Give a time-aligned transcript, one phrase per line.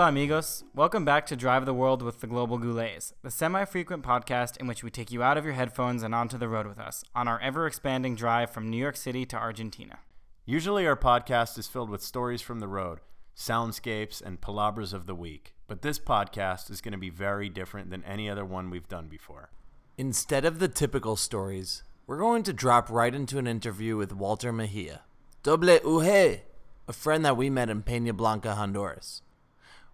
[0.00, 0.64] Hola, amigos.
[0.74, 4.66] Welcome back to Drive the World with the Global Goulets, the semi frequent podcast in
[4.66, 7.28] which we take you out of your headphones and onto the road with us on
[7.28, 9.98] our ever expanding drive from New York City to Argentina.
[10.46, 13.00] Usually, our podcast is filled with stories from the road,
[13.36, 15.52] soundscapes, and palabras of the week.
[15.68, 19.08] But this podcast is going to be very different than any other one we've done
[19.08, 19.50] before.
[19.98, 24.50] Instead of the typical stories, we're going to drop right into an interview with Walter
[24.50, 25.02] Mejia,
[25.42, 26.40] Doble Uje,
[26.88, 29.20] a friend that we met in Peña Blanca, Honduras.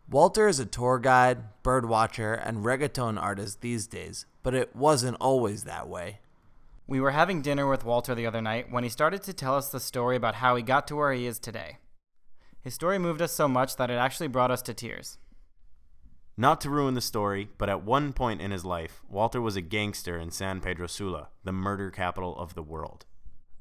[0.09, 5.16] Walter is a tour guide, bird watcher, and reggaeton artist these days, but it wasn't
[5.20, 6.20] always that way.
[6.87, 9.69] We were having dinner with Walter the other night when he started to tell us
[9.69, 11.79] the story about how he got to where he is today.
[12.60, 15.19] His story moved us so much that it actually brought us to tears.
[16.37, 19.60] Not to ruin the story, but at one point in his life, Walter was a
[19.60, 23.07] gangster in San Pedro Sula, the murder capital of the world.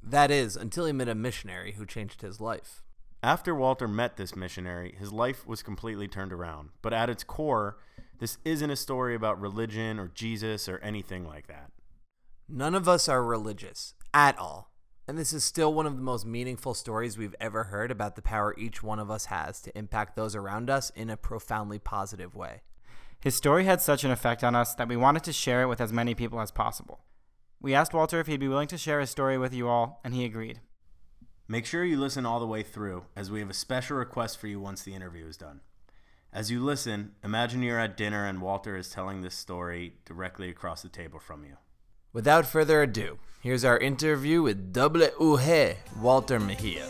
[0.04, 2.84] That is, until he met a missionary who changed his life.
[3.26, 6.70] After Walter met this missionary, his life was completely turned around.
[6.84, 7.80] But at its core,
[8.20, 11.72] this isn't a story about religion or Jesus or anything like that.
[12.48, 14.70] None of us are religious at all.
[15.08, 18.22] And this is still one of the most meaningful stories we've ever heard about the
[18.22, 22.36] power each one of us has to impact those around us in a profoundly positive
[22.36, 22.62] way.
[23.20, 25.82] His story had such an effect on us that we wanted to share it with
[25.82, 27.00] as many people as possible.
[27.60, 30.14] We asked Walter if he'd be willing to share his story with you all, and
[30.14, 30.60] he agreed.
[31.48, 34.48] Make sure you listen all the way through, as we have a special request for
[34.48, 35.60] you once the interview is done.
[36.34, 40.82] As you listen, imagine you're at dinner and Walter is telling this story directly across
[40.82, 41.58] the table from you.
[42.12, 46.88] Without further ado, here's our interview with Double UG, Walter Mejia.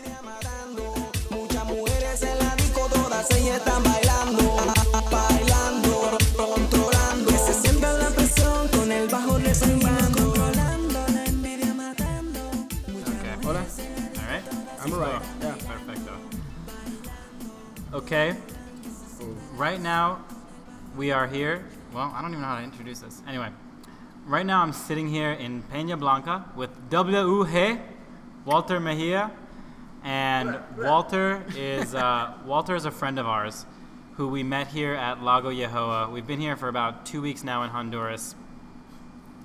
[14.96, 15.20] Right.
[15.20, 15.22] I'm.
[15.42, 15.54] Yeah.
[15.66, 16.16] Perfecto.
[17.92, 18.34] Okay.
[19.52, 20.24] Right now,
[20.96, 21.66] we are here.
[21.92, 23.20] Well, I don't even know how to introduce this.
[23.28, 23.50] Anyway,
[24.26, 27.78] right now I'm sitting here in Peña Blanca with WG,
[28.46, 29.30] Walter Mejia,
[30.02, 33.66] and Walter is uh, Walter is a friend of ours
[34.14, 36.10] who we met here at Lago Yojoa.
[36.10, 38.34] We've been here for about two weeks now in Honduras,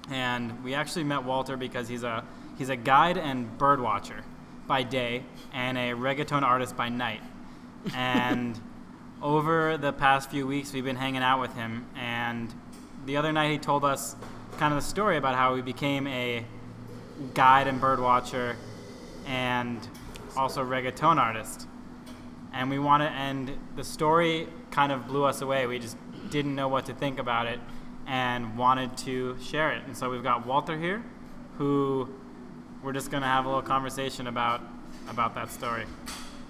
[0.10, 2.24] and we actually met Walter because he's a
[2.58, 4.24] he's a guide and bird watcher
[4.72, 5.22] by day
[5.52, 7.20] and a reggaeton artist by night.
[7.94, 8.58] And
[9.22, 11.86] over the past few weeks, we've been hanging out with him.
[11.94, 12.54] And
[13.06, 14.16] the other night, he told us
[14.58, 16.46] kind of the story about how he became a
[17.34, 18.56] guide and bird watcher
[19.28, 19.86] and
[20.38, 21.68] also reggaeton artist.
[22.54, 25.68] And we want to, and the story kind of blew us away.
[25.68, 25.98] We just
[26.30, 27.60] didn't know what to think about it
[28.08, 29.84] and wanted to share it.
[29.86, 31.04] And so we've got Walter here,
[31.58, 32.08] who
[32.84, 34.62] we're just to have a little conversation about
[35.10, 35.86] about that story.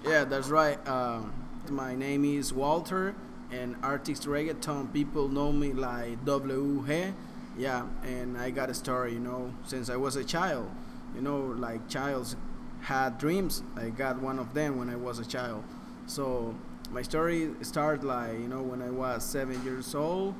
[0.04, 0.78] Yeah, that's right.
[0.88, 1.32] Um,
[1.68, 3.14] my name is Walter,
[3.50, 7.12] and artist reggaeton people know me like WG.
[7.56, 10.70] Yeah, and I got a story, you know, since I was a child.
[11.14, 12.36] You know, like childs
[12.80, 13.62] had dreams.
[13.76, 15.62] I got one of them when I was a child.
[16.06, 16.54] So
[16.90, 20.34] my story started like you know when I was seven years old.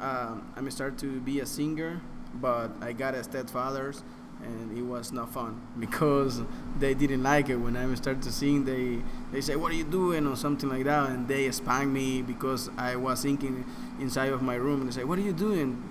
[0.00, 2.02] Um, I started to be a singer,
[2.34, 4.02] but I got a stepfathers
[4.42, 6.42] and it was not fun because
[6.78, 8.64] they didn't like it when I started to sing.
[8.64, 12.22] They they say, "What are you doing?" or something like that, and they spanked me
[12.22, 13.64] because I was singing
[14.00, 14.80] inside of my room.
[14.80, 15.82] And they say, "What are you doing?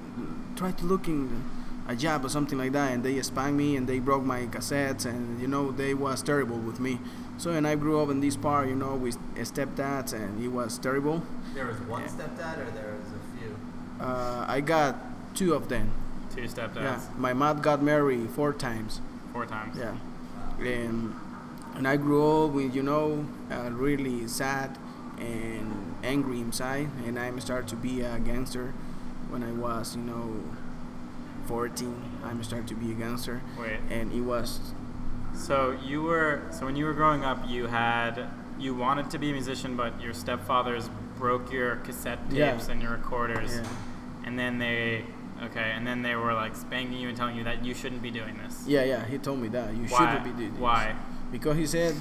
[0.55, 1.43] Try to looking
[1.87, 5.05] a job or something like that." And they spanked me and they broke my cassettes,
[5.05, 6.99] and you know they was terrible with me.
[7.37, 10.77] So and I grew up in this part, you know, with stepdads, and it was
[10.77, 11.23] terrible.
[11.55, 13.55] There was one stepdad, or there was a few?
[13.99, 14.95] Uh, I got
[15.35, 15.91] two of them.
[16.35, 19.01] Two step stepdads, Yeah, my mom got married four times.
[19.33, 19.77] four times.
[19.77, 19.95] Yeah,
[20.65, 21.13] and
[21.75, 24.77] and I grew up with you know uh, really sad
[25.19, 28.73] and angry inside, and I started to be a gangster
[29.29, 30.41] when I was you know
[31.47, 31.95] 14.
[32.23, 33.79] I started to be a gangster, Wait.
[33.89, 34.59] and it was
[35.33, 38.27] So you were so when you were growing up, you had
[38.59, 42.51] you wanted to be a musician, but your stepfathers broke your cassette Yeah.
[42.51, 43.63] tapes and your recorders, Yeah.
[44.25, 45.05] and then they
[45.43, 48.11] okay, and then they were like spanking you and telling you that you shouldn't be
[48.11, 48.63] doing this.
[48.67, 49.05] yeah yeah.
[49.05, 49.97] He told me that you Why?
[49.97, 50.61] shouldn't be doing this.
[50.61, 50.95] Why?
[51.31, 51.93] Because he said,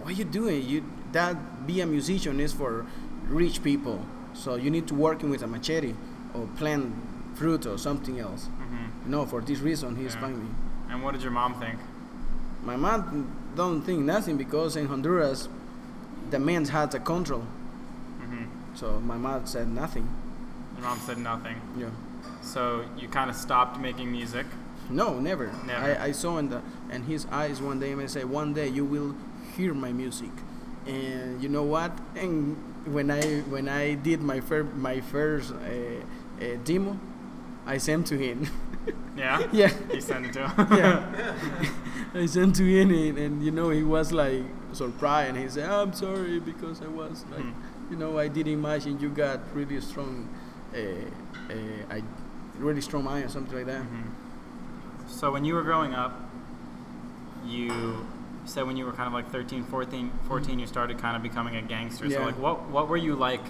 [0.00, 0.62] "What are you doing?
[0.68, 2.86] You that be a musician is for
[3.28, 4.04] rich people.
[4.34, 5.94] So you need to working with a machete
[6.34, 6.92] or plant
[7.34, 10.10] fruit or something else." hmm No, for this reason he Yeah.
[10.18, 10.48] spanked me.
[10.90, 11.78] And what did your mom think?
[12.64, 13.26] My mom
[13.56, 15.48] don't think nothing because in Honduras,
[16.30, 17.44] the men has the control.
[18.20, 18.44] hmm
[18.74, 20.08] So my mom said nothing.
[20.76, 21.56] Your mom said nothing.
[21.78, 21.90] Yeah.
[22.44, 24.46] So you kind of stopped making music.
[24.90, 25.50] No, never.
[25.66, 25.84] Never.
[26.00, 26.60] I, I saw in the
[26.90, 29.14] in his eyes one day and I say, one day you will
[29.56, 30.30] hear my music,
[30.86, 31.92] and you know what?
[32.16, 32.56] And
[32.86, 36.98] when I when I did my first my first uh, uh, demo,
[37.66, 38.46] I sent to him.
[39.16, 39.46] Yeah.
[39.52, 40.66] yeah, He sent it to him.
[40.76, 41.34] yeah.
[42.14, 44.42] I sent to him, and, and you know he was like
[44.72, 47.90] surprised, and he said, "I'm sorry because I was like, Hmm.
[47.90, 50.28] you know, I didn't imagine you got really strong,
[50.74, 50.78] uh,
[51.48, 51.54] uh,
[51.96, 52.02] I
[52.58, 55.08] really strong mind or something like that." Mm-hmm.
[55.08, 56.12] So when you were growing up,
[57.46, 58.06] you
[58.46, 61.56] said when you were kind of like 13, 14, 14 you started kind of becoming
[61.56, 62.08] a gangster.
[62.10, 63.42] So like what what were you like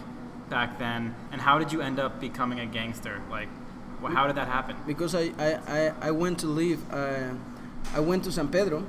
[0.51, 3.21] back then and how did you end up becoming a gangster?
[3.31, 3.49] Like
[4.03, 4.77] wh- how did that happen?
[4.87, 7.31] because I, I, I, I went to live uh,
[7.95, 8.87] I went to San Pedro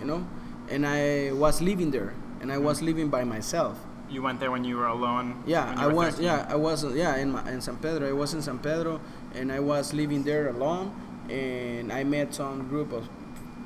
[0.00, 0.26] you know
[0.68, 3.78] and I was living there and I was living by myself
[4.10, 5.42] You went there when you were alone?
[5.46, 6.24] yeah I was 13?
[6.24, 9.00] yeah I was yeah in, my, in San Pedro I was in San Pedro
[9.34, 10.94] and I was living there alone
[11.28, 13.08] and I met some group of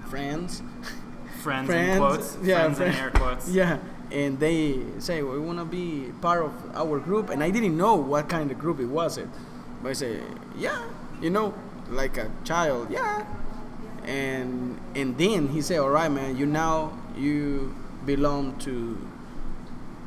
[0.09, 0.63] friends.
[1.43, 2.37] Friends, in quotes.
[2.43, 3.49] yeah, friends in air quotes.
[3.61, 3.79] yeah
[4.11, 7.95] and they say we want to be part of our group and I didn't know
[7.95, 9.29] what kind of group it was it
[9.83, 10.21] but I say
[10.57, 10.83] yeah
[11.21, 11.55] you know
[11.91, 13.27] like a child yeah
[14.05, 17.75] and and then he said all right man you now you
[18.07, 18.97] belong to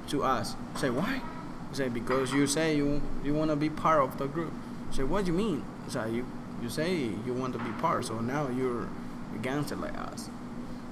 [0.07, 0.55] to us.
[0.75, 1.21] I say why?
[1.71, 4.53] I say because you say you you want to be part of the group
[4.91, 5.63] I say what do you mean?
[5.87, 6.25] I say you
[6.61, 6.93] you say
[7.25, 10.29] you want to be part so now you're a gangster like us.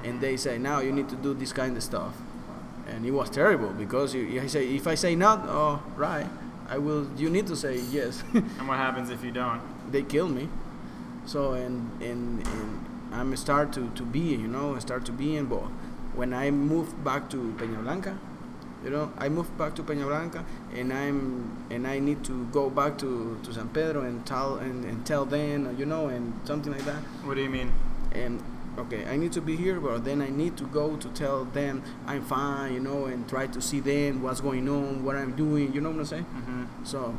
[0.04, 2.16] And they say now you need to do this kind of stuff.
[2.88, 6.28] And it was terrible because you, you say if I say not oh right
[6.70, 8.24] I will you need to say yes.
[8.34, 9.62] And what happens if you don't?
[9.92, 10.48] they kill me.
[11.26, 15.36] So and and, and I'm start to, to be you know I start to be
[15.36, 15.64] in but
[16.16, 18.18] when I moved back to Peña Blanca
[18.84, 22.70] you know I moved back to Peña Blanca and I'm and I need to go
[22.70, 26.72] back to, to San Pedro and tell and, and tell them you know and something
[26.72, 27.02] like that.
[27.24, 27.74] What do you mean?
[28.12, 28.44] and
[28.78, 31.84] okay i need to be here but then i need to go to tell them
[32.08, 35.72] i'm fine you know and try to see them what's going on what i'm doing
[35.74, 36.24] you know what i'm saying?
[36.24, 37.16] Hmm so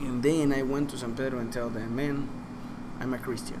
[0.00, 2.28] and then i went to san pedro and tell them man
[3.00, 3.60] i'm a christian.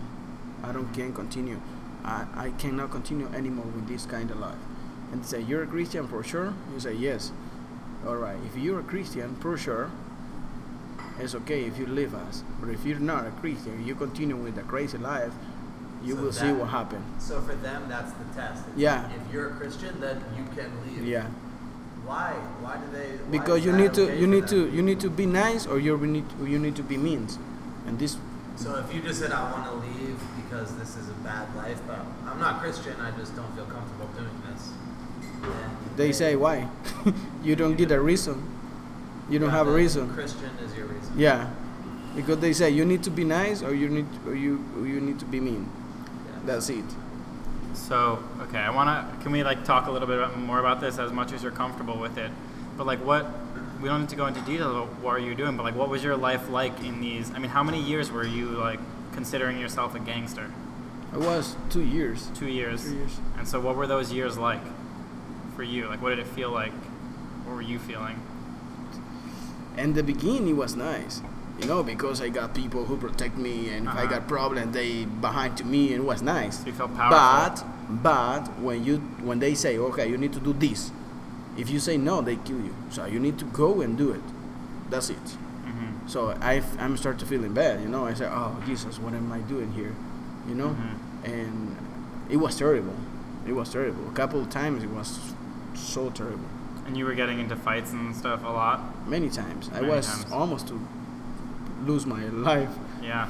[0.64, 1.60] I don't can continue.
[2.04, 4.54] I, I cannot continue anymore with this kind of life
[5.12, 7.32] and say you're a christian for sure you say yes
[8.06, 9.90] all right if you're a christian for sure
[11.20, 14.54] it's okay if you leave us but if you're not a christian you continue with
[14.56, 15.32] the crazy life
[16.04, 18.64] you So will see what happens So for them, that's the test.
[18.70, 19.02] It's Yeah.
[19.04, 21.06] like, If you're a Christian, then you can leave.
[21.06, 21.26] Yeah,
[22.04, 22.32] Why?
[22.60, 23.08] Why do they?
[23.22, 24.70] why because you need to okay you need them?
[24.70, 27.28] to you need to be nice or you need or you need to be mean,
[27.86, 28.16] and this
[28.56, 31.78] So if you just said I want to leave because this is a bad life,
[31.86, 34.70] but I'm not Christian, I just don't feel comfortable doing this.
[35.42, 36.68] Then they say why
[37.44, 38.42] you don't get a reason,
[39.28, 40.12] you don't Yeah, have a reason.
[40.14, 41.12] Christian is your reason.
[41.18, 41.50] Yeah,
[42.16, 45.00] because they say you need to be nice or you need or you or you
[45.00, 45.68] need to be mean.
[46.26, 46.40] Yeah.
[46.46, 46.84] That's it.
[47.74, 49.22] So, okay, I want to.
[49.22, 51.52] Can we like talk a little bit about, more about this as much as you're
[51.52, 52.30] comfortable with it?
[52.76, 53.26] But like, what?
[53.80, 55.88] We don't need to go into detail about what are you doing, but like, what
[55.88, 57.32] was your life like in these?
[57.32, 58.78] I mean, how many years were you like
[59.12, 60.52] considering yourself a gangster?
[61.12, 62.28] I was two years.
[62.34, 62.84] Two years.
[62.84, 63.18] Two years.
[63.38, 64.60] And so, what were those years like
[65.56, 65.88] for you?
[65.88, 66.72] Like, what did it feel like?
[67.44, 68.16] What were you feeling?
[69.76, 71.22] In the beginning it was nice,
[71.58, 74.18] you know, because I got people who protect me, and if I Uh-huh.
[74.18, 76.58] got problem, they behind to me, and it was nice.
[76.60, 77.18] So you felt powerful.
[77.18, 77.64] But
[78.02, 80.90] but when you when they say okay, you need to do this,
[81.56, 82.74] if you say no, they kill you.
[82.90, 84.22] So you need to go and do it.
[84.90, 85.26] That's it.
[85.64, 88.04] hmm So I I'm start to feeling bad, you know.
[88.06, 89.94] I say, oh Jesus, what am I doing here,
[90.48, 90.76] you know?
[90.76, 90.96] Mhm.
[91.32, 91.76] And
[92.28, 92.94] it was terrible.
[93.46, 94.04] It was terrible.
[94.08, 95.08] A couple of times it was
[95.74, 96.44] so terrible.
[96.86, 99.06] And you were getting into fights and stuff a lot.
[99.08, 100.32] Many times I was times.
[100.32, 100.80] almost to
[101.84, 102.70] lose my life.
[103.02, 103.28] Yeah.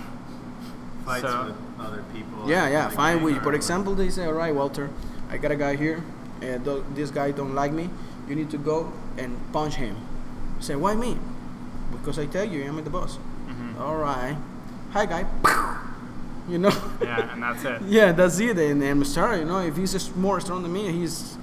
[1.05, 2.49] Fights So- with other people.
[2.49, 3.41] Yeah, yeah, the fine gang with you.
[3.41, 4.89] For example, they say, all right, Walter,
[5.31, 6.03] I got a guy here,
[6.41, 7.91] and th- this guy don't like me.
[8.29, 9.97] You need to go and punch him.
[10.61, 11.19] say, why me?
[11.91, 13.17] Because I tell you, I'm the boss.
[13.49, 14.37] hmm All right,
[14.93, 15.25] hi guy.
[16.49, 16.73] You know.
[17.01, 17.83] Yeah, and that's it.
[17.87, 18.59] yeah, that's it.
[18.59, 21.37] And I'm sorry, you know, if he's just more strong than me, he's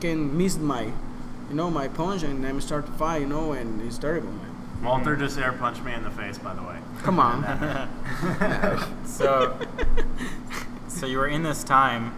[0.00, 3.80] can miss my, you know, my punch, and I'm start to fight, you know, and
[3.82, 4.52] it's terrible, man.
[4.82, 6.78] Walter just air punched me in the face, by the way.
[7.02, 7.44] Come on.
[9.06, 9.58] So,
[10.88, 12.12] so you were in this time,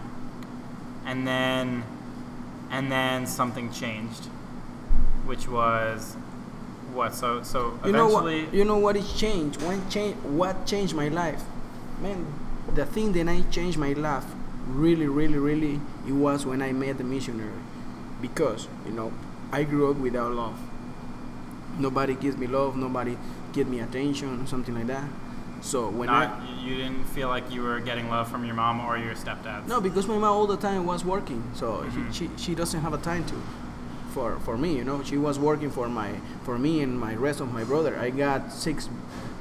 [1.05, 1.83] and then,
[2.69, 4.25] and then something changed,
[5.25, 6.15] which was,
[6.93, 7.15] what?
[7.15, 8.53] So, so you know what?
[8.53, 9.61] You know what is changed?
[9.61, 10.15] When change?
[10.17, 11.41] What changed my life?
[12.01, 12.25] Man,
[12.75, 14.25] the thing that I changed my life,
[14.67, 17.61] really, really, really, it was when I met the missionary,
[18.21, 19.11] because you know,
[19.51, 20.57] I grew up without love.
[21.77, 22.75] Nobody gives me love.
[22.75, 23.17] Nobody
[23.53, 25.05] gives me attention, something like that.
[25.61, 28.79] So when not, I you- didn't feel like you were getting love from your mom
[28.79, 29.67] or your stepdad.
[29.67, 32.13] no, because my mom all the time was working, so Mhm.
[32.13, 33.35] she, she she doesn't have a time to
[34.13, 34.75] for for me.
[34.77, 36.11] You know, she was working for my
[36.43, 37.97] for me and my rest of my brother.
[37.99, 38.89] I got six,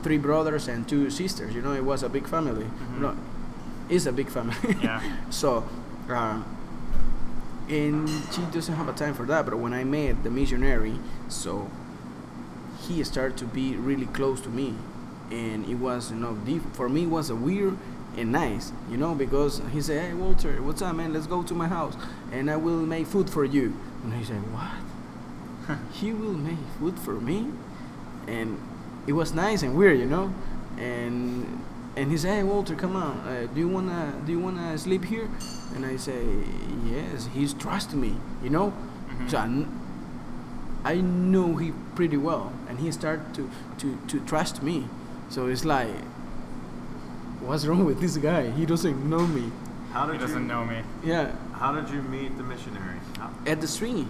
[0.02, 1.54] three brothers and two sisters.
[1.54, 2.66] You know, it was a big family.
[2.94, 3.14] You know,
[3.88, 4.56] it's a big family.
[4.82, 5.00] Yeah.
[5.30, 5.64] so,
[6.08, 6.44] um,
[7.68, 9.44] and she doesn't have a time for that.
[9.44, 10.98] But when I met the missionary,
[11.28, 11.70] so
[12.80, 14.74] he started to be really close to me,
[15.30, 17.04] and it was you know deep for me.
[17.04, 17.76] It was a weird
[18.16, 21.12] and nice, you know, because he said, "Hey Walter, what's up, man?
[21.12, 21.94] Let's go to my house,
[22.32, 25.78] and I will make food for you." And I said, "What?
[25.92, 27.52] he will make food for me?"
[28.26, 28.58] And
[29.06, 30.34] it was nice and weird, you know,
[30.76, 31.62] and
[31.98, 35.04] and he said, "Hey Walter, come on, uh, do you wanna do you wanna sleep
[35.04, 35.28] here?"
[35.74, 36.20] And I say,
[36.86, 38.72] "Yes." He's trusting me, you know.
[39.26, 39.68] So I, kn-
[40.84, 43.50] I know he pretty well, and he started to
[43.80, 44.86] to to trust me.
[45.28, 45.90] So it's like,
[47.40, 48.50] what's wrong with this guy?
[48.50, 49.50] He doesn't know me.
[49.92, 50.78] How did He did doesn't you know me.
[51.04, 52.98] Yeah, How did you meet the missionary?
[53.18, 54.06] How, at the street.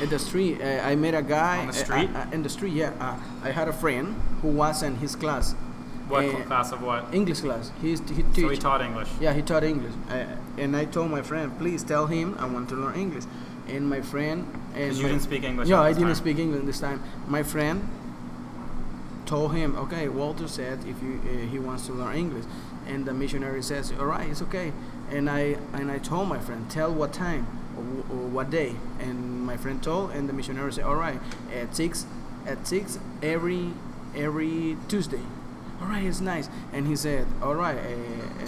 [0.00, 2.10] At the street, uh, I met a guy On the street?
[2.14, 2.92] Uh, uh, in the street, yeah.
[3.00, 5.54] Uh, I had a friend who was in his class,
[6.08, 7.02] What Uh, class of what?
[7.12, 7.70] English class.
[7.82, 9.08] He's he So he taught English.
[9.20, 12.68] Yeah, he taught English, uh, and I told my friend, please tell him I want
[12.70, 13.24] to learn English.
[13.68, 16.14] And my friend and you my- didn't speak English I didn't time.
[16.14, 17.00] speak English this time.
[17.28, 17.76] My friend
[19.26, 22.44] told him, okay, Walter said if you uh, he wants to learn English,
[22.86, 24.72] and the missionary says, all right, it's okay.
[25.10, 27.46] And I and I told my friend, tell what time
[27.76, 27.84] or,
[28.14, 31.20] or what day, and my friend told, and the missionary said, all right,
[31.54, 32.06] at six,
[32.46, 33.72] at six every
[34.16, 35.20] every Tuesday.
[35.80, 36.48] All right, it's nice.
[36.72, 38.46] And he said, all right, uh, uh,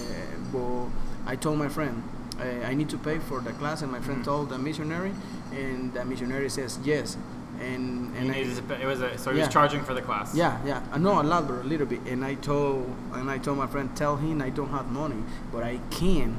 [0.53, 0.93] well,
[1.27, 2.03] I told my friend.
[2.41, 4.25] uh, I need to pay for the class, and my friend Mhm.
[4.25, 5.13] told the missionary,
[5.53, 7.19] and the missionary says yes,
[7.61, 8.35] and and I,
[8.67, 9.45] pay- it was a, so he Yeah.
[9.45, 10.35] was charging for the class.
[10.35, 10.81] yeah, yeah.
[10.91, 12.01] Uh, no, a lot, but a little bit.
[12.07, 15.23] And I told and I told my friend, tell him I don't have money,
[15.53, 16.37] but I can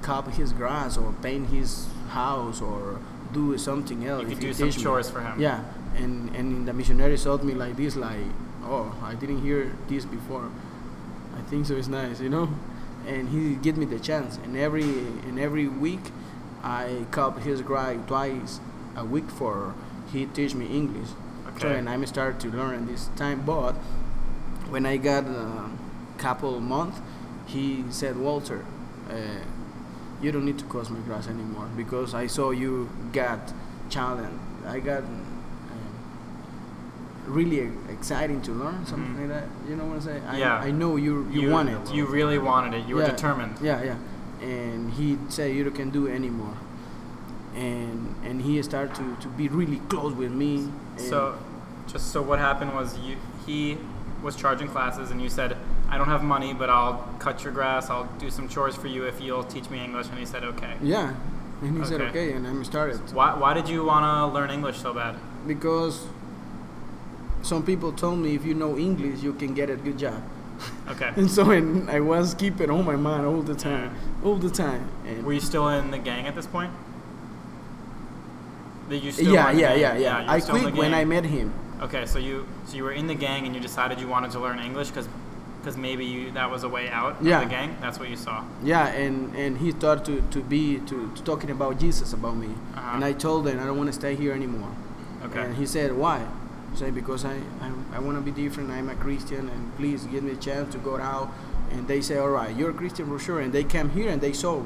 [0.00, 2.96] cut his grass or paint his house or
[3.34, 4.22] do something else.
[4.22, 5.38] You if could do some me." chores for him.
[5.38, 5.60] Yeah,
[6.02, 8.24] and and the missionary told me like this, like,
[8.64, 10.50] oh, I didn't hear this before.
[11.36, 11.76] I think so.
[11.76, 12.50] It's nice, you know.
[13.06, 14.82] And he give me the chance, and every
[15.28, 16.00] and every week,
[16.62, 18.60] I cut his grass twice
[18.96, 19.74] a week for
[20.12, 21.08] he teach me English.
[21.60, 21.78] So Okay.
[21.78, 23.72] and I started to learn this time, but
[24.70, 25.70] when I got a
[26.18, 27.00] couple month,
[27.46, 28.64] he said, Walter,
[29.10, 29.14] uh,
[30.22, 33.52] you don't need to cut my grass anymore because I saw you got
[33.88, 34.38] challenge.
[34.66, 35.02] I got
[37.26, 39.20] really exciting to learn something Mhm.
[39.20, 39.44] like that.
[39.68, 40.22] You know what I'm saying?
[40.28, 40.56] I, Yeah.
[40.56, 41.92] I know you you, want it.
[41.94, 42.86] You really wanted it.
[42.88, 43.54] You were determined.
[43.62, 43.96] Yeah, yeah.
[44.46, 46.54] And he said you can do it anymore.
[47.54, 50.68] And and he started to, to be really close with me.
[50.96, 51.34] So,
[51.92, 53.78] just so what happened was you he
[54.22, 55.56] was charging classes and you said,
[55.88, 57.88] I don't have money, but I'll cut your grass.
[57.90, 60.08] I'll do some chores for you if you'll teach me English.
[60.08, 60.74] And he said, okay.
[60.82, 61.14] yeah.
[61.62, 62.10] And he said Okay.
[62.28, 65.16] okay, and I started Why, why did you want to learn English so bad?
[65.46, 66.06] because
[67.42, 70.22] some people told me if you know English you can get a good job.
[70.88, 71.10] Okay.
[71.16, 73.94] And so and I was keeping on my mind all the time,
[74.24, 74.88] all the time.
[75.06, 76.72] And Were you still in the gang at this point?
[78.88, 80.24] That you still yeah, in yeah, yeah, yeah.
[80.32, 81.52] I quit when I met him.
[81.80, 84.40] Okay, so you so you were in the gang and you decided you wanted to
[84.40, 85.08] learn English because
[85.60, 87.42] because maybe you, that was a way out Yeah.
[87.42, 87.76] of the gang.
[87.82, 88.44] That's what you saw.
[88.64, 92.48] Yeah, and and he started to, to be to, to talking about Jesus about me,
[92.48, 92.94] Uh-huh.
[92.94, 94.72] and I told him I don't want to stay here anymore.
[95.24, 95.40] Okay.
[95.42, 96.26] And he said, "Why?"
[96.72, 98.70] I said, "Because I I, I want to be different.
[98.70, 101.28] I'm a Christian, and please give me a chance to go out."
[101.72, 104.20] And they say, "All right, you're a Christian for sure." And they came here and
[104.20, 104.62] they saw,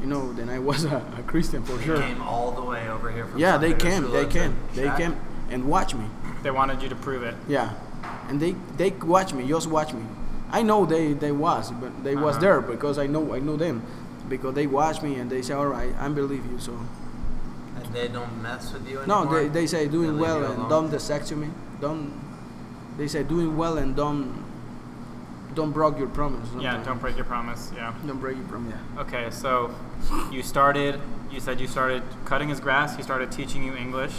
[0.00, 2.00] you know, then I was a, a Christian for sure.
[2.00, 4.98] Came all the way over here from Yeah, they came, they came, they chat.
[4.98, 5.16] came
[5.50, 6.04] and watch me.
[6.42, 7.34] They wanted you to prove it.
[7.48, 7.72] Yeah,
[8.28, 10.02] and they they watch me, just watch me.
[10.50, 12.40] I know they they was, but they was Uh-huh.
[12.40, 13.82] there because I know I know them,
[14.28, 16.58] because they watch me and they say, all right, I believe you.
[16.58, 16.88] So And
[17.96, 20.90] they don't mess with you no, they, they say They doing leave well and don't
[20.90, 21.48] dissect me,
[21.80, 22.12] don't.
[22.98, 24.44] They say doing well and don't
[25.54, 26.46] don't break your promise.
[26.60, 26.84] Yeah, something.
[26.84, 27.72] don't break your promise.
[27.74, 27.94] Yeah.
[28.06, 28.74] don't break your promise.
[28.74, 29.00] Yeah.
[29.02, 29.74] Okay, so
[30.30, 31.00] you started.
[31.30, 32.96] You said you started cutting his grass.
[32.96, 34.14] He started teaching you English,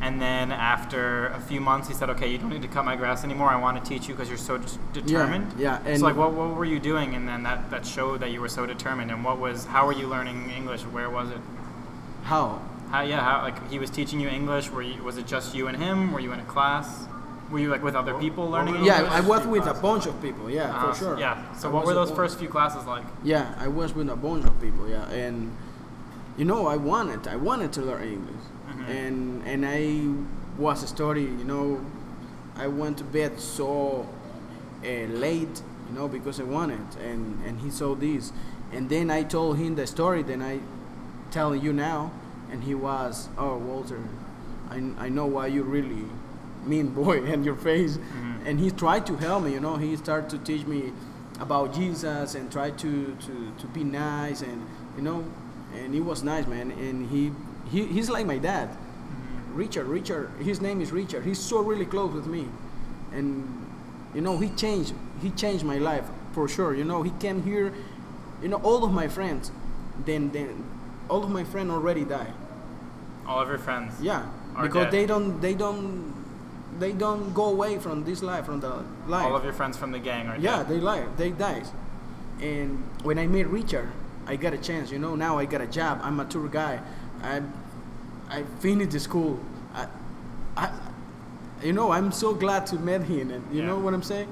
[0.00, 2.96] and then after a few months, he said, "Okay, you don't need to cut my
[2.96, 3.48] grass anymore.
[3.50, 6.32] I want to teach you because you're so d- determined." yeah, and- so like, what,
[6.32, 7.14] what were you doing?
[7.14, 9.10] And then that that showed that you were so determined.
[9.10, 9.66] And what was?
[9.66, 10.82] How were you learning English?
[10.82, 11.38] Where was it?
[12.22, 12.60] How?
[12.90, 13.02] How?
[13.02, 13.20] Yeah.
[13.20, 13.42] How?
[13.42, 14.70] Like he was teaching you English.
[14.70, 15.02] Were you?
[15.02, 16.12] Was it just you and him?
[16.12, 17.06] Were you in a class?
[17.50, 18.86] Were you like with other people learning English?
[18.94, 20.48] Yeah, I was with a bunch of people.
[20.48, 21.18] Yeah, Uh, for sure.
[21.18, 21.52] Yeah.
[21.54, 23.04] So I what were those first few classes like?
[23.22, 24.88] Yeah, I was with a bunch of people.
[24.88, 25.52] Yeah, and
[26.38, 28.88] you know, I wanted, I wanted to learn English, Mhm.
[28.88, 29.82] and and I
[30.62, 31.22] was study.
[31.40, 31.80] You know,
[32.56, 34.06] I went to bed so
[34.84, 34.88] uh,
[35.26, 35.62] late.
[35.88, 38.32] You know, because I wanted, and and he saw this,
[38.72, 40.22] and then I told him the story.
[40.22, 40.60] Then I
[41.32, 42.12] telling you now,
[42.50, 44.00] and he was, oh Walter,
[44.70, 46.04] I, I know why you really
[46.64, 48.46] mean boy and your face, Mhm.
[48.46, 49.52] and he tried to help me.
[49.54, 50.92] You know, he started to teach me
[51.40, 54.64] about Jesus and tried to, to, to be nice and
[54.96, 55.24] you know,
[55.74, 56.70] and it was nice, man.
[56.72, 57.32] And he,
[57.70, 58.68] he he's like my dad.
[59.54, 61.24] Richard, Richard, his name is Richard.
[61.24, 62.46] He's so really close with me,
[63.12, 63.44] and
[64.14, 66.74] you know he changed he changed my life for sure.
[66.74, 67.72] You know he came here,
[68.42, 69.50] you know all of my friends,
[70.06, 70.64] then then
[71.12, 72.32] all of my friends already died.
[73.26, 73.92] All of your friends.
[74.00, 74.24] Yeah,
[74.62, 74.92] because dead.
[74.92, 76.14] they don't they don't
[76.80, 79.26] they don't go away from this life from the life.
[79.26, 80.68] All of your friends from the gang are Yeah, dead.
[80.68, 81.04] they lie.
[81.18, 81.66] They died.
[82.40, 83.88] And when I met Richard,
[84.26, 84.90] I got a chance.
[84.90, 86.00] You know, now I got a job.
[86.02, 86.80] I'm a tour guy.
[87.22, 87.42] I,
[88.30, 89.38] I finished the school.
[89.74, 89.86] I,
[90.56, 90.72] I,
[91.62, 93.30] you know, I'm so glad to meet him.
[93.30, 93.66] And you Yeah.
[93.68, 94.28] know what I'm saying?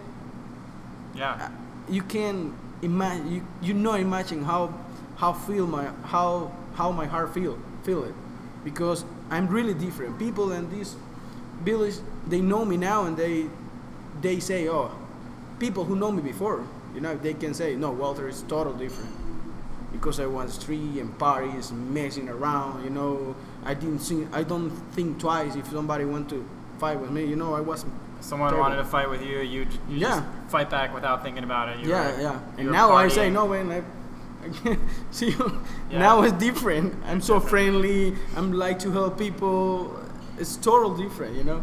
[1.14, 1.50] Yeah.
[1.88, 3.30] You can imagine.
[3.34, 4.72] You, you know, imagine how,
[5.16, 8.14] how feel my how how my heart feel feel it,
[8.64, 10.18] because I'm really different.
[10.18, 10.96] People in this
[11.68, 11.96] village,
[12.32, 13.46] they know me now, and they,
[14.22, 14.90] they say, oh,
[15.58, 16.58] people who know me before,
[16.94, 19.10] you know, they can say, no, Walter is totally different.
[19.92, 23.34] Because I was street and parties, messing around, you know,
[23.64, 26.38] I didn't think, I don't think twice if somebody want to
[26.78, 27.84] fight with me, you know, I was,
[28.20, 28.68] Someone Terrible.
[28.68, 29.38] wanted to fight with you.
[29.40, 30.08] You, you Yeah.
[30.20, 30.22] just
[30.52, 31.78] fight back without thinking about it.
[31.80, 32.38] You yeah, were- yeah.
[32.58, 33.80] And now I say, no, man, I,
[35.10, 35.30] see.
[35.90, 35.98] Yeah.
[35.98, 36.94] Now it's different.
[37.04, 37.50] I'm so different.
[37.50, 38.16] friendly.
[38.36, 39.98] I'm like to help people.
[40.38, 41.62] It's totally different, you know.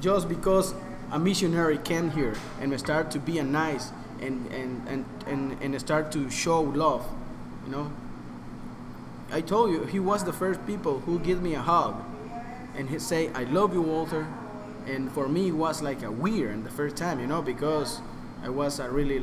[0.00, 0.74] Just because
[1.12, 5.80] a missionary came here and start to be a nice and and, and, and and
[5.80, 7.06] start to show love,
[7.66, 7.90] you know.
[9.30, 11.96] I told you he was the first people who give me a hug,
[12.76, 14.26] and he say, "I love you, Walter."
[14.86, 18.00] And for me, it was like a weird and the first time, you know, because
[18.42, 19.22] I was a really,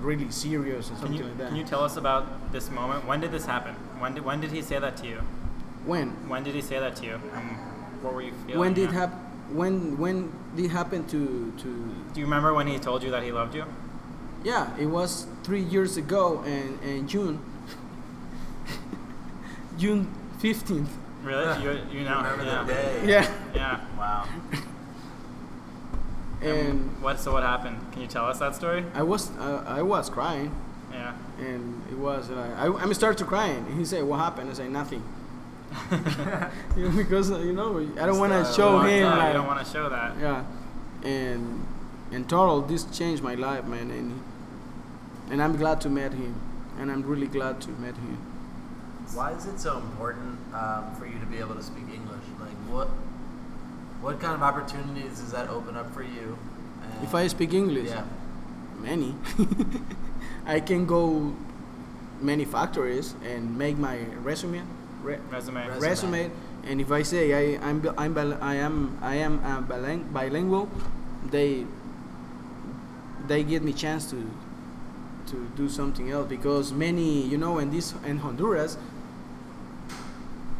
[0.00, 1.48] really serious or something you, like that.
[1.48, 3.06] can you tell us about this moment?
[3.06, 3.74] When did this happen?
[3.98, 5.20] When did, when did he say that to you?
[5.84, 6.10] when?
[6.28, 7.20] When did he say that to you?
[7.34, 7.56] And
[8.02, 8.60] what were you feeling?
[8.60, 9.06] when did yeah?
[9.06, 11.68] hap- When when did it happen to to?
[12.12, 13.64] Do you remember when he told you that he loved you?
[14.44, 17.40] Yeah, it was three years ago, and in June.
[19.78, 20.06] June
[20.38, 20.92] fifteenth.
[21.22, 21.62] Really?
[21.62, 22.22] you, you know?
[22.22, 22.64] Remember yeah.
[22.64, 23.02] the day?
[23.04, 23.80] Yeah, Yeah.
[23.98, 24.26] Wow.
[26.42, 27.18] And what?
[27.20, 27.78] So what happened?
[27.92, 28.84] Can you tell us that story?
[28.94, 30.54] I was uh, I was crying.
[30.92, 31.14] Yeah.
[31.38, 33.64] and it was like I, I started to crying.
[33.68, 35.02] And he said, "What happened?" I said, "Nothing."
[36.96, 39.00] Because uh, you know I don't want to show him.
[39.02, 40.18] no, like, you don't want to show that.
[40.18, 40.44] yeah,
[41.04, 41.66] and
[42.10, 44.22] in total, this changed my life, man, and
[45.30, 46.34] and I'm glad to met him,
[46.78, 48.18] and I'm really glad to met him.
[49.14, 52.24] Why is it so important um, for you to be able to speak English?
[52.40, 52.88] Like, what
[54.00, 56.36] what kind of opportunities does that open up for you?
[56.82, 58.04] And- If I speak English, yeah,
[58.80, 59.14] many,
[60.46, 61.32] I can go
[62.20, 64.62] many factories and make my resume.
[65.02, 65.66] Re- Resume.
[65.68, 66.30] Res- resume
[66.64, 69.60] and if I say I, I'm I'm I am I am uh,
[70.12, 70.68] bilingual,
[71.30, 71.64] they
[73.26, 74.28] they give me chance to
[75.28, 78.76] to do something else because many you know in this in Honduras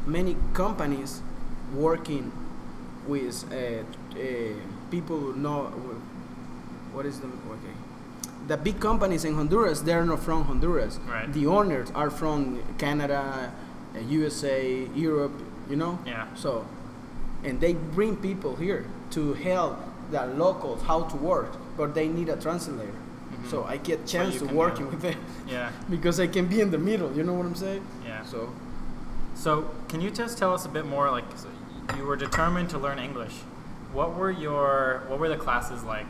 [0.07, 1.21] many companies
[1.75, 2.33] working
[3.07, 3.57] with uh,
[4.19, 4.23] uh,
[4.91, 5.65] people who know
[6.93, 7.75] what is the okay
[8.49, 11.33] the big companies in Honduras they're not from Honduras Right.
[11.33, 13.53] the owners are from Canada
[13.95, 15.33] uh, USA Europe
[15.69, 16.27] you know Yeah.
[16.35, 16.65] so
[17.45, 19.79] and they bring people here to help
[20.11, 23.51] the locals how to work but they need a translator Mhm.
[23.51, 25.71] so I get chance you to working with them Yeah.
[25.91, 28.25] because I can be in the middle you know what I'm saying Yeah.
[28.25, 28.49] so
[29.35, 31.09] So, can you just tell us a bit more?
[31.11, 31.49] Like, so
[31.97, 33.33] you were determined to learn English.
[33.93, 36.07] What were your What were the classes like?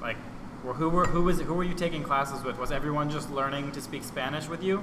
[0.00, 0.16] Like,
[0.62, 2.58] who were who was who were you taking classes with?
[2.58, 4.82] Was everyone just learning to speak Spanish with you,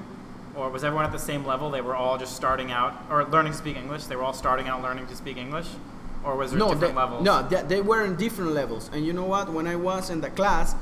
[0.55, 1.69] or was everyone at the same level?
[1.71, 4.05] They were all just starting out or learning to speak English.
[4.05, 5.67] They were all starting out learning to speak English,
[6.23, 7.23] or was there no, different they, levels?
[7.23, 8.89] No, they, they were in different levels.
[8.93, 9.51] And you know what?
[9.51, 10.75] When I was in the class,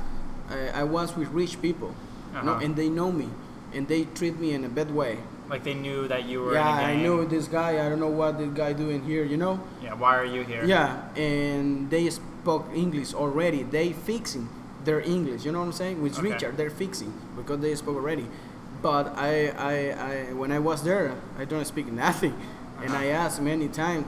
[0.50, 1.94] uh, I was with rich people,
[2.34, 2.64] you know, Uh-huh.
[2.64, 3.28] and they know me,
[3.72, 5.18] and they treat me in a bad way.
[5.48, 6.52] Like they knew that you were.
[6.54, 7.84] yeah, in a I know this guy.
[7.84, 9.24] I don't know what this guy doing here.
[9.24, 9.60] You know.
[9.82, 9.94] Yeah.
[9.94, 10.64] Why are you here?
[10.64, 13.62] Yeah, and they spoke English already.
[13.62, 14.48] They fixing
[14.84, 15.44] their English.
[15.44, 16.02] You know what I'm saying?
[16.02, 16.32] With Okay.
[16.32, 18.26] Richard, they're fixing because they spoke already.
[18.80, 19.74] But I, I,
[20.28, 22.34] I, when I was there, I don't speak nothing,
[22.80, 23.24] and I Uh-huh.
[23.26, 24.06] asked many times,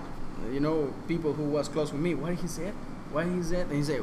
[0.53, 2.73] you know, people who was close with me, what he said,
[3.13, 4.03] what he said, and he said,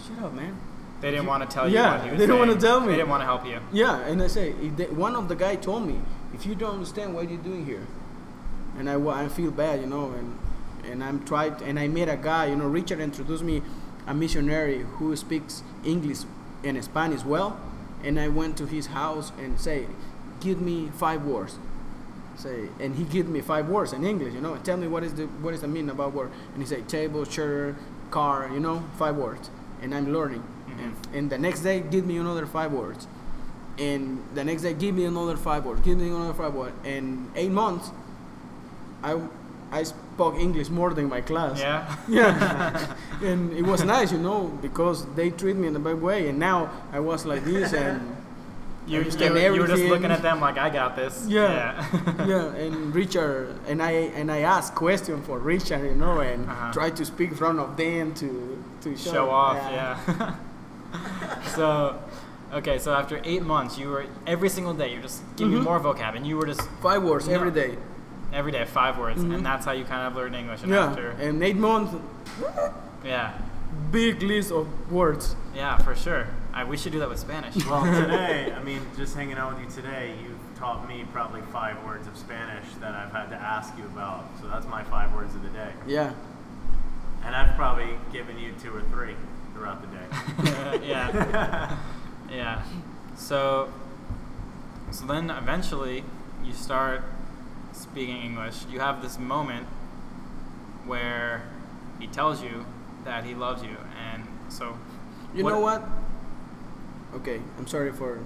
[0.00, 0.56] "Shut up, man."
[1.02, 2.86] They didn't want to tell you Yeah, what he was they didn't wanna tell me.
[2.86, 3.60] They didn't want to help you.
[3.72, 6.00] Yeah, and I say, they, one of the guy told me,
[6.36, 7.86] if you don't understand, what you're you doing here?
[8.78, 10.38] And I, I feel bad, you know, and
[10.84, 13.60] and I'm tried, and I met a guy, you know, Richard introduced me
[14.06, 16.18] a missionary who speaks English
[16.62, 17.58] and Spanish well,
[18.04, 19.86] and I went to his house and say,
[20.38, 21.58] give me five words,
[22.36, 25.02] Say, and he give me five words in English, you know, and tell me what
[25.02, 26.30] is the what is the meaning about word.
[26.52, 27.74] And he say table, chair,
[28.10, 29.48] car, you know, five words,
[29.80, 30.42] and I'm learning.
[30.42, 30.80] Mm-hmm.
[30.84, 33.08] And, and the next day, give me another five words,
[33.78, 36.74] and the next day, give me another five words, give me another five words.
[36.84, 37.90] And eight months,
[39.02, 39.20] I
[39.72, 41.58] I spoke English more than my class.
[41.60, 41.96] Yeah.
[42.08, 46.28] Yeah, and it was nice, you know, because they treat me in a bad way,
[46.28, 48.16] and now I was like this, and
[48.86, 51.26] You, you, you were just looking at them like I got this.
[51.28, 51.84] Yeah.
[52.24, 56.72] yeah, and Richard, and I and I asked question for Richard, you know, and Uh-huh.
[56.72, 58.28] try to speak in front of them to
[58.82, 59.56] to show, show off.
[59.72, 59.96] Yeah.
[61.56, 61.98] so,
[62.56, 65.64] okay, so after eight months, you were every single day you just give me Mhm.
[65.64, 67.54] more vocab, and you were just five words every Yeah.
[67.66, 67.78] day.
[68.32, 69.34] every day five words, Mhm.
[69.36, 70.60] and that's how you kind of learned English.
[70.62, 71.94] And Yeah, after, and eight months,
[73.04, 73.30] yeah,
[73.92, 75.36] big list of words.
[75.54, 76.26] yeah, for sure.
[76.52, 77.54] I, we should do that with Spanish.
[77.64, 81.76] Well, today, I mean, just hanging out with you today, you've taught me probably five
[81.86, 84.24] words of Spanish that I've had to ask you about.
[84.42, 85.70] So that's my five words of the day.
[85.86, 86.10] Yeah,
[87.24, 89.14] And I've probably given you two or three
[89.54, 90.86] throughout the day.
[90.92, 91.70] yeah,
[92.30, 92.62] yeah.
[93.16, 93.72] So,
[94.90, 96.04] so then eventually
[96.44, 97.02] you start
[97.72, 98.64] speaking English.
[98.70, 99.66] You have this moment
[100.86, 101.42] where
[101.98, 102.64] he tells you
[103.04, 103.76] that he loves you,
[104.12, 104.76] and so
[105.34, 105.82] you know what?
[107.14, 108.18] Okay, I'm sorry for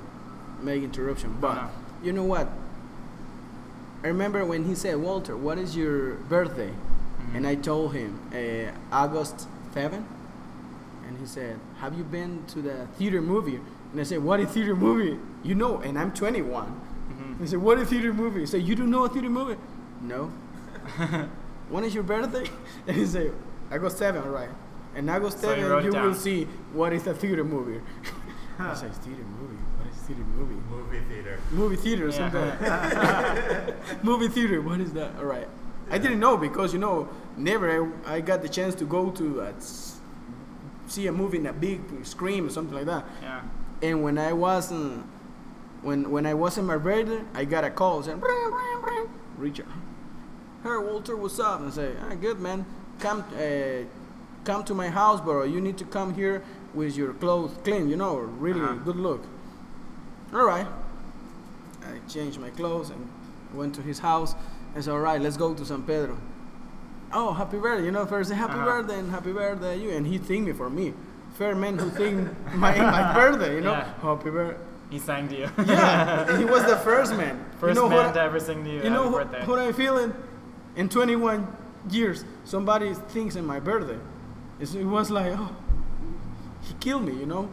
[0.61, 1.71] making interruption, but no.
[2.03, 2.49] you know what?
[4.03, 6.71] I remember when he said, Walter, what is your birthday?
[6.71, 7.37] Mhm.
[7.37, 10.07] And I told him, uh, August 7.
[11.07, 13.61] And he said, Have you been to the theater movie?
[13.92, 15.18] And I said, What is theater movie?
[15.42, 16.81] You know, and I'm 21.
[17.11, 17.40] Mhm.
[17.40, 18.42] He said, What is theater movie?
[18.42, 19.57] I said, You don't know a theater movie?
[20.00, 20.31] No.
[21.68, 22.46] when is your birthday?
[22.87, 23.33] And he said,
[23.72, 24.48] August 7, right?
[24.94, 27.81] And I So he 7, wrote it you will see what is a theater movie.
[28.59, 29.57] I said, Theater movie?
[29.79, 30.55] What is theater movie?
[30.68, 31.38] Movie theater.
[31.50, 32.31] Movie theater or Yeah.
[32.31, 33.74] something.
[34.03, 35.16] Movie theater, what is that?
[35.18, 35.48] All right.
[35.90, 37.66] I didn't know because, you know, never
[38.07, 39.53] I, I got the chance to go to uh,
[40.87, 43.05] see a movie in a big screen or something like that.
[43.22, 43.42] yeah,
[43.83, 45.05] And when I was in,
[45.83, 49.09] when when I was in my birthday, I got a call saying, "Bring, bring, bring."
[49.38, 49.66] Richard,
[50.62, 51.61] hey Walter, what's up?
[51.61, 52.66] And I say, ah, good man,
[52.99, 53.85] come, uh,
[54.45, 55.45] come to my house, bro.
[55.45, 56.43] You need to come here
[56.75, 58.75] with your clothes clean, you know, really Uh-huh.
[58.85, 59.23] good look.
[60.35, 60.66] All right.
[61.83, 63.09] I changed my clothes and
[63.55, 64.35] went to his house.
[64.77, 66.16] I said, all right, let's go to San Pedro.
[67.12, 67.87] Oh, happy birthday!
[67.87, 68.66] You know, first say happy Uh-huh.
[68.66, 70.93] birthday and happy birthday you, and he thanked me for me.
[71.40, 73.94] Fair man who sing my my birthday, you know, Yeah.
[74.03, 74.62] happy birthday.
[74.90, 75.48] he sang to you.
[75.66, 77.37] Yeah, he was the first man.
[77.59, 78.83] First you know man to ever sing to you.
[78.83, 79.46] you know what, birthday.
[79.46, 80.12] what I'm feeling?
[80.76, 81.46] In 21
[81.90, 83.98] years, somebody thinks in my birthday.
[84.61, 85.57] It's, it was like, oh,
[86.61, 87.48] he killed me, you know.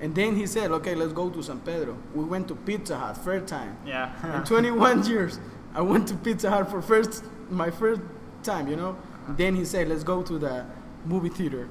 [0.00, 1.98] And then he said, okay, let's go to San Pedro.
[2.14, 3.76] We went to Pizza Hut, first time.
[3.86, 4.38] yeah.
[4.38, 5.38] In 21 years,
[5.74, 8.00] I went to Pizza Hut for first my first
[8.42, 8.92] time, you know.
[8.96, 9.34] Uh-huh.
[9.36, 10.64] Then he said, let's go to the
[11.04, 11.68] movie theater.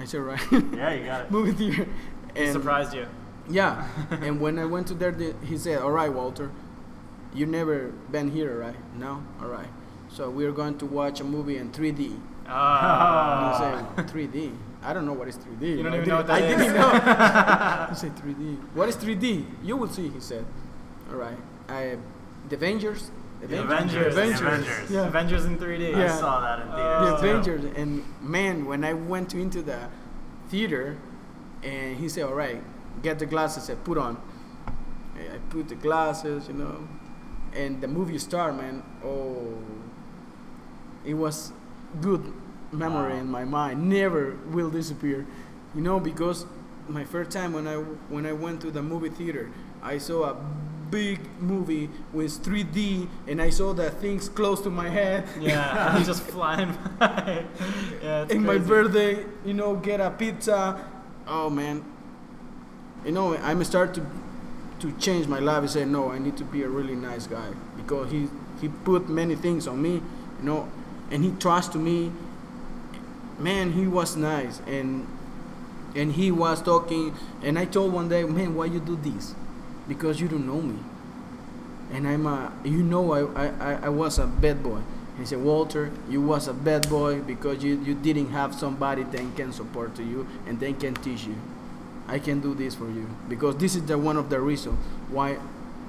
[0.00, 0.40] I said, right.
[0.50, 1.30] Yeah, you got it.
[1.36, 1.86] movie theater.
[2.34, 3.06] he And surprised you.
[3.50, 6.50] yeah, and when I went to there, the- he said, "All right, Walter,
[7.34, 8.76] you never been here, right?
[8.98, 9.68] No, all right.
[10.08, 13.54] So we're going to watch a movie in 3D." And Ah.
[13.54, 14.52] I said, "3D?
[14.82, 16.56] I don't know what is 3D." You don't I even know what that I is.
[16.58, 17.86] didn't know.
[17.90, 18.74] he said 3D.
[18.74, 19.44] What is 3D?
[19.62, 20.08] You will see.
[20.08, 20.44] He said,
[21.10, 21.36] "All right."
[21.68, 21.96] I,
[22.48, 23.10] the Avengers.
[23.40, 24.06] The Avengers.
[24.14, 24.40] Avengers.
[24.40, 24.40] Avengers.
[24.40, 24.90] Avengers.
[24.90, 25.06] Yeah.
[25.06, 25.94] Avengers in 3D.
[25.94, 26.08] I Yeah.
[26.16, 26.76] saw that in theaters.
[26.76, 27.20] the Oh.
[27.20, 27.26] too.
[27.28, 27.76] Avengers.
[27.76, 29.88] And man, when I went to, into the
[30.48, 30.96] theater,
[31.62, 32.62] and he said, "All right,
[33.02, 34.16] get the glasses." I put on.
[35.16, 36.86] I I put the glasses, you know,
[37.54, 38.82] and the movie star, man.
[39.04, 39.54] Oh,
[41.04, 41.52] it was
[42.00, 42.32] good
[42.72, 43.20] memory Wow.
[43.20, 43.88] in my mind.
[43.88, 45.26] Never will disappear,
[45.74, 46.46] you know, because
[46.88, 47.76] my first time when I
[48.08, 49.48] when I went to the movie theater,
[49.82, 50.36] I saw a
[50.90, 55.28] big movie with 3D, and I saw the things close to my head.
[55.40, 57.44] Yeah, he's just flying by.
[58.02, 60.84] yeah, in my birthday, you know, get a pizza.
[61.26, 61.84] Oh man,
[63.04, 64.06] you know, I'm start to
[64.80, 65.62] to change my life.
[65.62, 68.28] I say no, I need to be a really nice guy because he
[68.60, 70.68] he put many things on me, you know,
[71.10, 72.12] and he trusted me.
[73.38, 75.06] Man, he was nice and
[75.94, 79.34] and he was talking, and I told one day, man, why you do this?
[79.90, 80.78] Because you don't know me,
[81.92, 84.80] and I'm a, you know, I I, I was a bad boy.
[85.18, 89.36] He said, Walter, you was a bad boy because you, you didn't have somebody that
[89.36, 91.36] can support you and they can teach you.
[92.08, 94.78] I can do this for you because this is the one of the reasons
[95.10, 95.34] why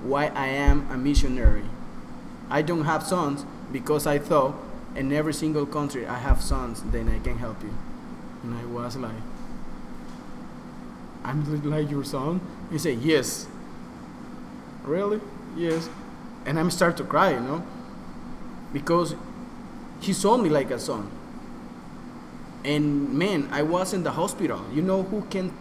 [0.04, 1.64] why I am a missionary.
[2.50, 4.56] I don't have sons because I thought
[4.96, 7.74] in every single country I have sons, then I can help you.
[8.44, 9.24] And I was like,
[11.24, 12.42] I'm like your son?
[12.72, 13.48] He said, Yes.
[14.84, 15.22] Really?
[15.56, 15.90] Yes.
[16.46, 17.64] and I'm start to cry, you know,
[18.74, 19.16] because
[20.00, 21.10] he saw me like a son.
[22.64, 24.62] And man, I was in the hospital.
[24.74, 25.54] You know who can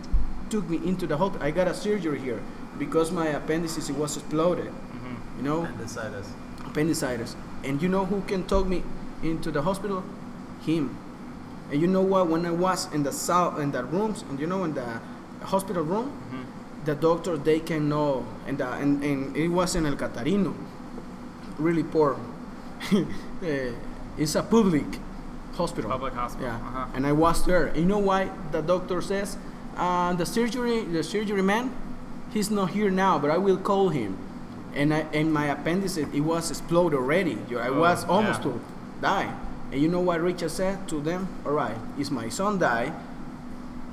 [0.49, 1.47] took me into the hospital?
[1.47, 2.41] I got a surgery here
[2.79, 4.67] because my appendicitis it was exploded.
[4.67, 5.15] Mm-hmm.
[5.39, 6.27] You know, Appendicitis.
[6.67, 7.37] appendicitis.
[7.65, 8.83] And you know who can talk me
[9.23, 10.03] into the hospital?
[10.63, 10.97] Him.
[11.71, 12.29] And you know what?
[12.29, 15.01] When I was in the south in the rooms, and you know in the
[15.43, 16.40] hospital room, mm-hmm.
[16.85, 20.55] The doctor they can know, and the, and, and it was in El Catarino,
[21.59, 22.17] really poor.
[23.43, 23.73] Eh,
[24.19, 24.85] it's a public
[25.55, 25.91] hospital.
[25.91, 26.49] Public hospital.
[26.49, 26.57] Yeah.
[26.57, 26.87] Uh-huh.
[26.95, 27.67] And I was there.
[27.69, 29.39] And you know why the doctor says
[29.79, 31.71] uh, the surgery the surgery man,
[32.35, 34.19] he's not here now, but I will call him.
[34.75, 37.39] And I and my appendix it, it was exploded already.
[37.49, 38.53] You- I Oh, was almost yeah.
[38.53, 38.61] to
[39.01, 39.35] die.
[39.73, 41.29] And you know what Richard said to them?
[41.47, 42.93] All right, if my son die,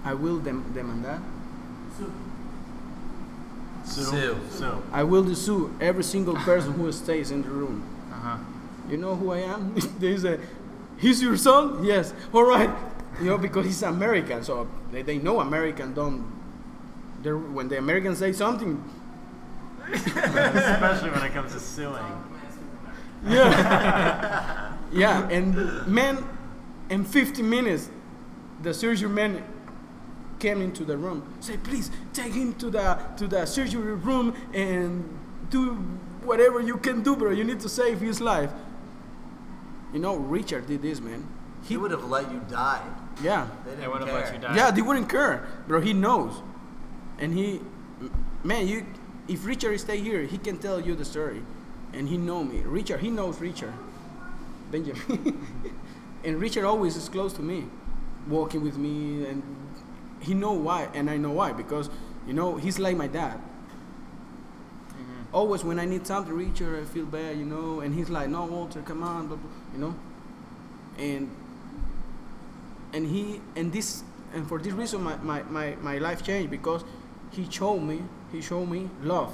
[0.03, 1.21] I will dem- demand that.
[3.87, 4.37] Sue.
[4.51, 7.83] So, I will sue every single person who stays in the room.
[8.11, 8.37] Uh-huh.
[8.89, 9.75] You know who I am?
[9.99, 10.39] they say,
[10.97, 11.83] he's your son?
[11.83, 12.13] Yes.
[12.33, 12.69] All right.
[13.21, 16.23] You know, because he's American, so they, they know American don't.
[17.23, 18.83] they're- When the Americans say something,
[19.91, 22.03] especially when it comes to suing.
[23.25, 26.23] yeah, yeah, and man,
[26.89, 27.89] in 50 minutes,
[28.61, 29.43] the surgery man
[30.39, 31.23] came into the room.
[31.39, 35.03] Say, please take him to the to the surgery room and
[35.49, 35.73] do
[36.23, 37.31] whatever you can do, bro.
[37.31, 38.51] You need to save his life.
[39.93, 41.27] You know, Richard did this, man.
[41.63, 42.83] He would have let you die.
[43.23, 43.47] Yeah.
[43.65, 44.19] They They didn't would have care.
[44.21, 44.55] let you die.
[44.55, 45.81] Yeah, they wouldn't care, bro.
[45.81, 46.33] He knows,
[47.19, 47.61] and he,
[48.43, 48.85] man, you.
[49.27, 51.41] If Richard stay here, he can tell you the story,
[51.93, 52.61] and he know me.
[52.61, 53.73] Richard, he knows Richard,
[54.71, 55.45] Benjamin,
[56.23, 57.65] and Richard always is close to me,
[58.29, 59.43] walking with me, and
[60.27, 61.89] he know why, and I know why because
[62.27, 63.37] you know he's like my dad.
[63.37, 65.35] Mm-hmm.
[65.35, 68.45] Always when I need something, Richard, I feel bad, you know, and he's like, "No,
[68.45, 69.95] Walter, come on," blah, blah, you know,
[70.97, 71.31] and
[72.93, 76.83] and he and this and for this reason my, my, my, my life changed because
[77.31, 79.33] he showed me he showed me love.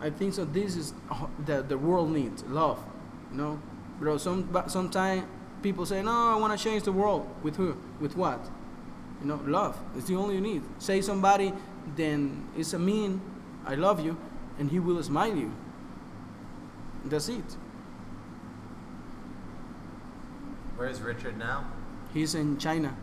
[0.00, 2.78] I think so this is ho- the world needs love
[3.30, 3.60] you know?
[3.98, 5.24] Bro some sometimes
[5.62, 8.48] people say no i want to change the world with who with what
[9.20, 11.52] you know love it's the only you need say somebody
[11.96, 13.20] then it's a mean
[13.66, 14.16] i love you
[14.58, 15.52] and he will smile you
[17.04, 17.56] that's it
[20.76, 21.64] Where's Richard now?
[22.14, 22.94] he's in china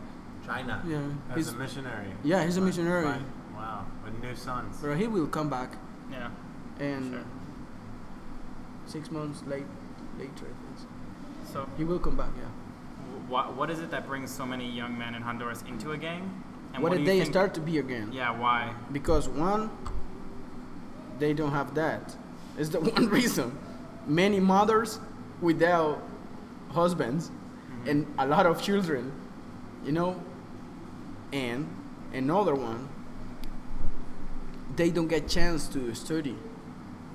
[0.46, 0.82] China.
[0.86, 2.08] yeah As he's, a missionary.
[2.24, 3.24] yeah he's a missionary Fine.
[3.54, 3.86] Wow.
[4.04, 4.76] With new sons.
[4.82, 5.70] but he will come back
[6.10, 6.30] Yeah.
[6.78, 7.24] and Sure.
[8.86, 9.66] six months late
[10.18, 10.88] later I think.
[11.52, 12.48] So, he will come back yeah
[13.28, 16.42] what, what is it that brings so many young men in Honduras into a gang?
[16.74, 18.74] And what do did they think- start to be again Yeah, why?
[18.92, 19.70] because one
[21.18, 22.14] they don't have that
[22.58, 23.58] it's the one reason
[24.06, 25.00] many mothers
[25.40, 26.02] without
[26.72, 27.88] husbands mm-hmm.
[27.88, 29.10] and a lot of children
[29.84, 30.22] you know
[31.32, 31.66] and
[32.12, 32.88] another one
[34.76, 36.36] they don't get chance to study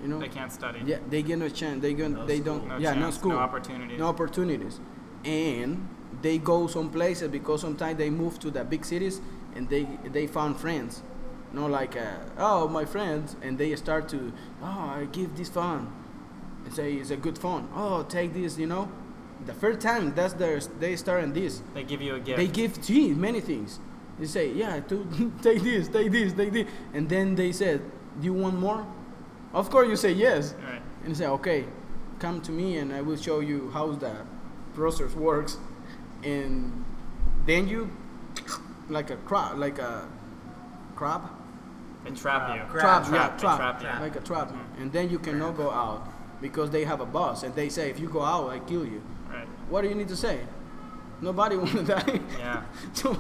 [0.02, 0.82] you know They can't study.
[0.86, 2.60] yeah they get no chance they get No they school.
[2.60, 4.00] don't No yeah no school no opportunities.
[4.00, 4.80] no opportunities
[5.24, 5.88] and
[6.22, 9.22] they go some places because sometimes they move to the big cities
[9.56, 11.04] and they they found friends.
[11.54, 14.32] You know like uh, oh my friends and they start to
[14.64, 15.92] oh i give this phone
[16.64, 18.90] and say it's a good phone oh take this you know?
[19.46, 21.62] The first time that's their they start in this.
[21.74, 22.38] They give you a gift.
[22.38, 23.80] they give to many things.
[24.18, 26.68] They say yeah to, take this take this take this.
[26.94, 27.82] And then they said
[28.20, 28.86] do you want more?
[29.54, 30.54] Of course you say yes.
[30.54, 30.82] Right.
[31.04, 31.66] and say, okay,
[32.20, 34.16] come to me and I will show you how the
[34.74, 35.58] process works.
[36.24, 36.84] And
[37.46, 37.90] then you,
[38.90, 40.08] like a crab, like a
[40.96, 41.24] crab,
[42.04, 42.62] They trap you.
[42.80, 44.02] trap, Crab, yeah, They trap, trap you.
[44.02, 44.48] like a trap.
[44.50, 44.82] Mm-hmm.
[44.82, 46.08] And then you cannot go out
[46.42, 49.02] because they have a boss and they say, if you go out, I kill you.
[49.30, 49.48] Right.
[49.70, 50.42] What do you need to say?
[51.22, 52.20] Nobody want to die.
[52.40, 52.64] Yeah.
[52.94, 53.14] so,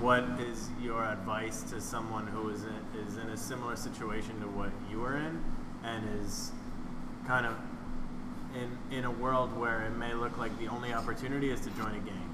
[0.00, 4.48] What is your advice to someone who is in, is in a similar situation to
[4.48, 5.42] what you were in,
[5.84, 6.50] and is
[7.26, 7.54] kind of
[8.54, 11.94] in in a world where it may look like the only opportunity is to join
[11.94, 12.28] a gang?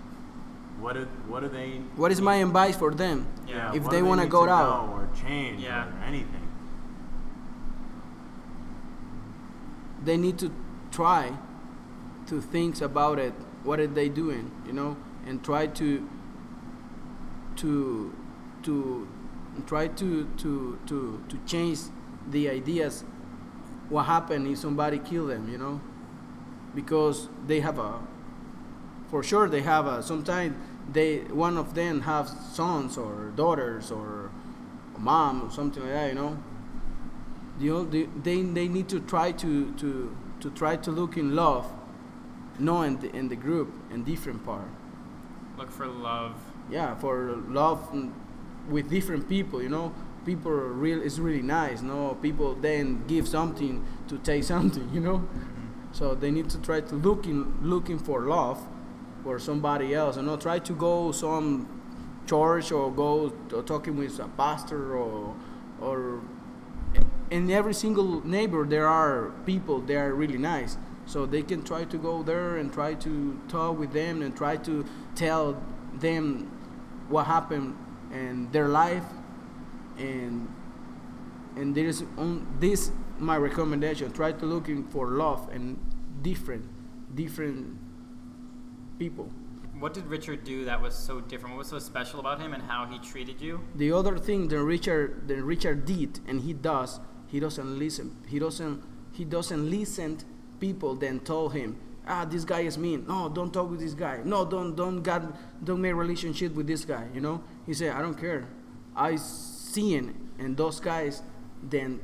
[0.80, 1.80] What do what do they?
[1.96, 3.26] what is my advice for them?
[3.46, 3.74] Yeah.
[3.74, 4.88] If what they wanna go to out.
[4.90, 5.86] or change Yeah.
[5.88, 6.44] or anything.
[10.04, 10.50] they need to
[10.90, 11.32] try
[12.26, 13.32] to think about it
[13.64, 16.08] what are they doing you know and try to
[17.56, 18.14] to
[18.62, 19.06] to
[19.66, 21.80] try to to to to change
[22.30, 23.04] the ideas
[23.88, 25.80] what happened if somebody killed them you know
[26.80, 27.92] because they have a
[29.10, 30.54] for sure they have a sometimes
[30.96, 31.10] they
[31.46, 34.30] one of them have sons or daughters or
[34.96, 36.32] a mom or something like that you know
[37.58, 41.34] the, ol- the they they need to try to to to try to look in
[41.34, 41.66] love,
[42.58, 44.68] not in the, in the group in different part.
[45.56, 46.34] Look for love.
[46.70, 47.80] Yeah, for love
[48.68, 49.92] with different people, you know.
[50.24, 51.82] People are real is really nice.
[51.82, 55.26] you No, people then give something to take something, you know.
[55.92, 58.66] So they need to try to look in looking for love
[59.24, 61.68] for somebody else, and not try to go some
[62.26, 63.30] church or go
[63.66, 65.34] talking with a pastor or
[65.80, 66.20] or
[67.30, 70.76] in every single neighbor there are people they are really nice.
[71.06, 74.56] So they can try to go there and try to talk with them and try
[74.58, 75.62] to tell
[75.94, 76.50] them
[77.08, 77.76] what happened
[78.12, 79.04] in their life.
[79.96, 80.52] And
[81.56, 85.78] and there is on this my recommendation try to looking for love and
[86.22, 86.64] different
[87.14, 87.76] different
[88.98, 89.30] people
[89.78, 91.54] What did Richard do that was so different?
[91.54, 93.60] What was so special about him and how he treated you?
[93.76, 98.16] the other thing that Richard that Richard did and he does, he doesn't listen.
[98.26, 100.18] He doesn't he doesn't listen
[100.58, 103.06] people then told him, ah this guy is mean.
[103.06, 104.20] No, don't talk with this guy.
[104.24, 105.22] No, don't don't got
[105.62, 107.42] don't make relationship with this guy, you know?
[107.66, 108.48] He said, I don't care.
[108.96, 110.06] I seeing
[110.38, 111.22] and those guys
[111.62, 112.00] then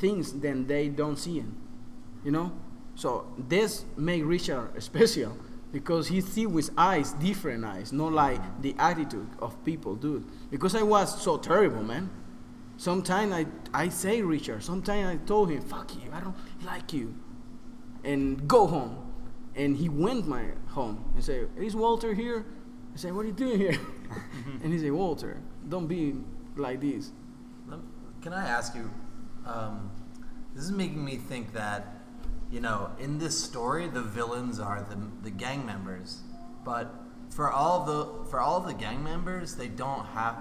[0.00, 1.56] things then they don't see him.
[2.24, 2.52] You know?
[2.94, 5.36] So this make Richard special
[5.72, 10.24] because he see with eyes, different eyes, not like the attitude of people do.
[10.50, 12.10] Because I was so terrible, man.
[12.76, 16.34] Sometimes I, I say Richard, sometimes I told him, fuck you, I don't
[16.64, 17.14] like you.
[18.02, 18.96] And go home.
[19.54, 22.46] And he went my home and say, is Walter here?
[22.94, 23.78] I said, what are you doing here?
[24.62, 26.16] and he said, Walter, don't be
[26.56, 27.12] like this.
[28.22, 28.90] Can I ask you?
[29.46, 29.90] Um,
[30.54, 32.00] this is making me think that,
[32.50, 36.20] you know, in this story, the villains are the, the gang members,
[36.64, 36.92] but
[37.30, 40.36] for all the for all the gang members, they don't have,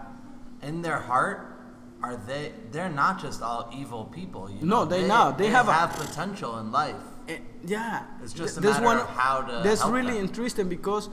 [0.61, 1.55] in their heart,
[2.01, 2.51] are they?
[2.71, 4.49] They're not just all evil people.
[4.49, 4.85] You No, know?
[4.85, 5.37] they not.
[5.37, 6.95] They have a- have potential in life.
[7.27, 10.25] Eh, yeah, It's just a matter of how to That's really them.
[10.25, 11.09] interesting because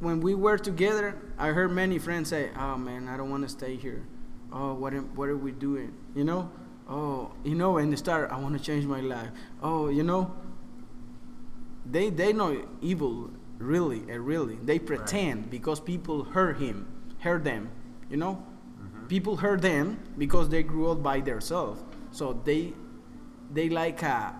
[0.00, 3.48] when we were together, I heard many friends say, "Oh man, I don't want to
[3.48, 4.04] stay here.
[4.52, 5.92] Oh, what am, what are we doing?
[6.14, 6.50] You know?
[6.88, 9.30] Oh, you know." And they start, "I want to change my life."
[9.62, 10.32] Oh, you know.
[11.86, 14.56] They they know evil really, uh, really.
[14.56, 16.86] They pretend because people hurt him,
[17.20, 17.70] hurt them.
[18.10, 18.42] You know,
[19.08, 21.82] people hurt them because they grew up by themselves.
[22.10, 22.72] So they
[23.52, 24.34] they like a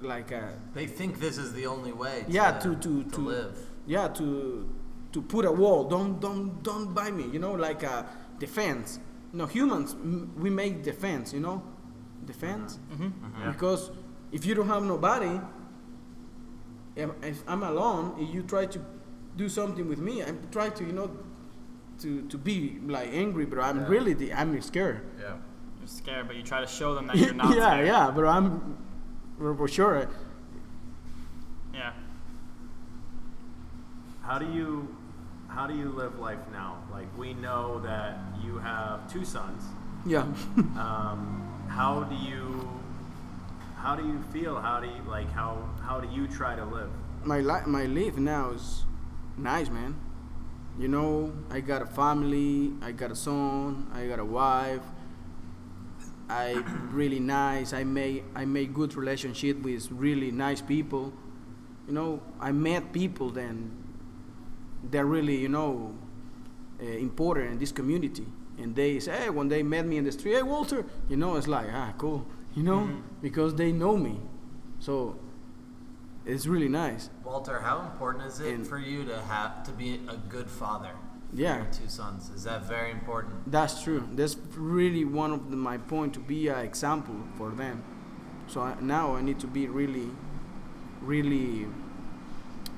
[0.00, 2.24] like a They think this is the only way.
[2.26, 3.58] To, yeah to to to to live.
[3.86, 4.68] yeah to
[5.12, 8.06] to put a wall don't don't don't buy me you know like a
[8.38, 9.00] defense
[9.40, 11.56] no humans m- we make defense you know
[12.32, 13.50] defense Mm-hmm.
[13.52, 13.90] because
[14.32, 15.34] if you don't have nobody
[17.02, 18.80] if, if i'm alone if you try to
[19.36, 21.08] do something with me i try to you know
[22.02, 22.58] to to be
[22.96, 23.88] like angry but i'm Yeah.
[23.94, 25.36] really the, i'm scared Yeah.
[25.78, 27.86] You're scared, but you try to show them that you're not yeah scared.
[27.86, 28.76] yeah but i'm
[29.38, 30.08] for for sure
[31.74, 31.92] Yeah.
[34.22, 34.88] How do you
[35.48, 36.70] how do you live life now?
[36.96, 39.62] Like we know that you have two sons.
[40.06, 40.24] yeah
[40.84, 41.20] Um,
[41.68, 42.44] how do you
[43.82, 44.54] how do you feel?
[44.66, 45.52] How do you like how
[45.86, 46.90] how do you try to live?
[47.24, 48.84] my life my life now is
[49.36, 49.92] nice man
[50.78, 54.86] you know i got a family i got a son i got a wife
[56.28, 56.52] i
[56.92, 61.12] really nice i made i made good relationship with really nice people
[61.88, 63.70] you know i met people then
[64.90, 65.92] they're really you know
[66.80, 68.26] uh, important in this community
[68.58, 71.36] and they say hey when they met me in the street hey walter you know
[71.36, 73.02] it's like ah cool you know Mhm.
[73.22, 74.20] because they know me
[74.80, 75.16] so
[76.24, 80.00] it's really nice Walter, how important is it And- for you to have to be
[80.08, 80.90] a good father?
[81.30, 81.56] for Yeah.
[81.56, 82.30] Your two sons.
[82.30, 83.34] Is that very important?
[83.50, 84.02] That's true.
[84.14, 87.82] That's really one of the, my point to be an example for them.
[88.46, 90.08] So I, now I need to be really,
[91.02, 91.66] really.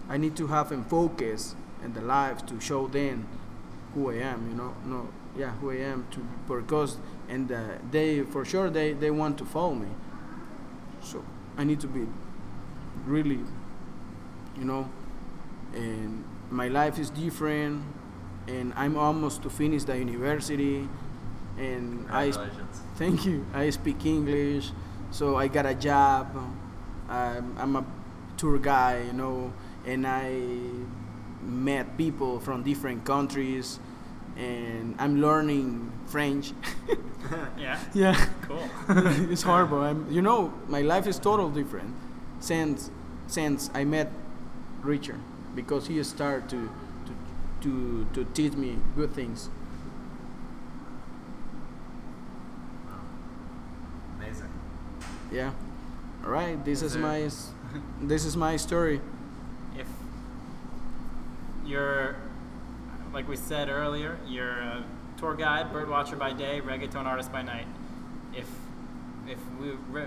[0.08, 1.54] I need to have them focus
[1.84, 3.26] in the life to show them
[3.94, 4.48] who I am.
[4.50, 5.08] You know, no,
[5.38, 7.60] yeah, who I am to because and uh,
[7.90, 9.88] they for sure they they want to follow me.
[11.02, 11.24] So
[11.56, 12.06] I need to be
[13.06, 13.40] really,
[14.58, 14.88] you know,
[15.74, 17.82] and my life is different
[18.48, 20.88] and I'm almost to finish the university
[21.58, 22.32] and I
[22.96, 23.46] thank you.
[23.54, 24.70] I speak English
[25.10, 26.28] so I got a job.
[27.08, 27.84] Um, I'm a
[28.36, 29.52] tour guy you know
[29.86, 30.40] and I
[31.42, 33.80] met people from different countries
[34.38, 36.52] and I'm learning French
[37.58, 37.78] Yeah.
[37.94, 38.68] yeah Cool.
[39.32, 41.94] it's horrible I'm, you know my life is totally different
[42.40, 42.90] since
[43.26, 44.10] since I met
[44.82, 45.20] Richard
[45.54, 46.70] because he started to
[47.06, 47.12] to
[47.62, 49.50] to, to teach me good things
[54.18, 54.50] Amazing.
[55.32, 55.52] Yeah.
[56.24, 56.62] All right.
[56.64, 57.18] This Is is, my
[58.02, 59.00] this is my story.
[59.78, 59.86] if
[61.66, 62.16] you're
[63.18, 64.84] like we said earlier you're a
[65.16, 67.66] tour guide bird watcher by day reggaeton artist by night
[68.32, 68.46] if
[69.26, 70.04] if we re,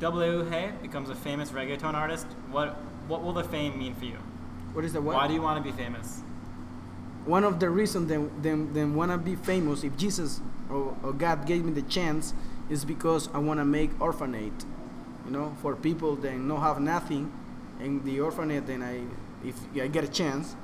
[0.00, 2.68] WG becomes a famous reggaeton artist what
[3.08, 4.16] what will the fame mean for you
[4.72, 5.16] What is the what?
[5.16, 6.22] why do you want to be famous
[7.26, 10.40] one of the reasons them them them wanna be famous if Jesus
[10.70, 12.32] or, or God gave me the chance
[12.70, 14.64] is because I wanna make orphanage,
[15.26, 17.30] you know, for people that no have nothing,
[17.80, 18.64] and the orphanage.
[18.66, 19.02] Then I,
[19.46, 20.56] if I get a chance,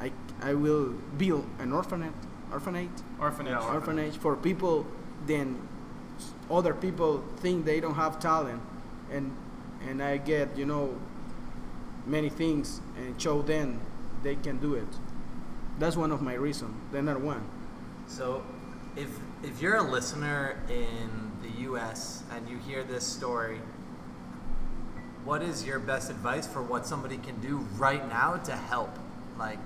[0.00, 2.12] I I will build an orphanage,
[2.50, 2.90] orphanage,
[3.20, 4.86] orphanage orphanage for people.
[5.26, 5.68] Then
[6.50, 8.60] other people think they don't have talent,
[9.10, 9.34] and
[9.88, 10.94] and I get you know
[12.06, 13.80] many things and show them
[14.22, 14.88] they can do it.
[15.78, 16.74] That's one of my reasons.
[16.92, 17.46] They're not one.
[18.06, 18.42] So,
[18.96, 19.08] if
[19.42, 22.22] if you're a listener in the U.S.
[22.32, 23.60] and you hear this story,
[25.24, 28.90] what is your best advice for what somebody can do right now to help?
[29.38, 29.58] Like,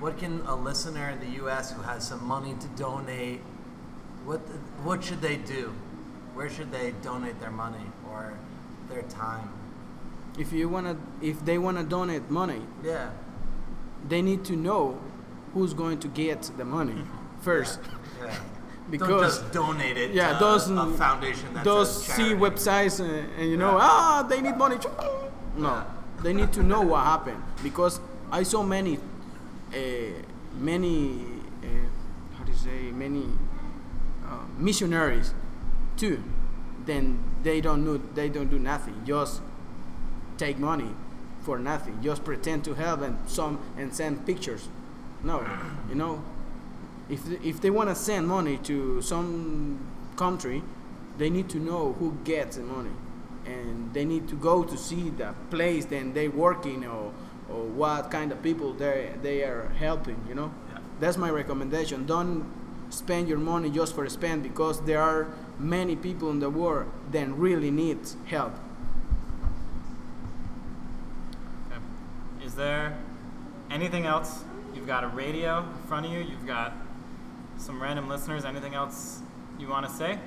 [0.00, 1.72] what can a listener in the U.S.
[1.72, 3.40] who has some money to donate?
[4.24, 5.72] What the, what should they do?
[6.34, 8.34] Where should they donate their money or
[8.88, 9.48] their time?
[10.38, 13.10] If you wanna, if they wanna donate money, Yeah.
[14.08, 14.98] they need to know
[15.54, 16.94] who's going to get the money
[17.42, 17.80] first.
[18.22, 18.34] Yeah.
[18.90, 23.28] Because- Don't just donate it Yeah, to those a foundation that's those see websites and,
[23.38, 23.82] and you know Yeah.
[23.90, 24.76] ah they need money.
[25.56, 25.84] No, Yeah.
[26.22, 29.00] they need to know what happened because I saw many, uh,
[30.58, 31.24] many,
[31.62, 31.66] uh,
[32.36, 33.26] how you say many
[34.26, 35.34] uh, missionaries
[35.96, 36.22] too.
[36.86, 39.02] Then they don't know they don't do nothing.
[39.04, 39.42] Just
[40.38, 40.90] take money
[41.42, 42.02] for nothing.
[42.02, 44.68] Just pretend to help and some and send pictures.
[45.22, 45.44] No,
[45.88, 46.22] you know,
[47.08, 49.78] if if they want to send money to some
[50.16, 50.62] country,
[51.18, 52.90] they need to know who gets the money,
[53.44, 57.12] and they need to go to see the place then they working or
[57.52, 60.16] or what kind of people they they are helping.
[60.28, 60.78] You know, Yeah.
[61.00, 62.06] that's my recommendation.
[62.06, 62.44] Don't
[62.90, 65.26] spend your money just for spend because there are
[65.58, 68.52] many people in the world that really need help.
[71.70, 71.80] Okay.
[72.46, 72.96] Is there
[73.70, 74.44] anything else?
[74.74, 76.20] You've got a radio in front of you.
[76.20, 76.72] You've got
[77.58, 78.44] some random listeners.
[78.44, 79.20] Anything else
[79.58, 80.18] you want to say?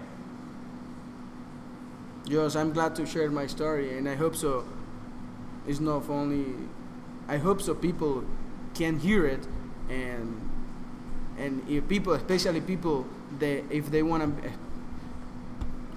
[2.25, 4.63] Yes, I'm glad to share my story, and I hope so.
[5.67, 6.45] It's not only,
[7.27, 8.23] I hope so people
[8.73, 9.47] can hear it,
[9.89, 10.49] and
[11.37, 13.05] and if people, especially people
[13.39, 14.51] that if they want to,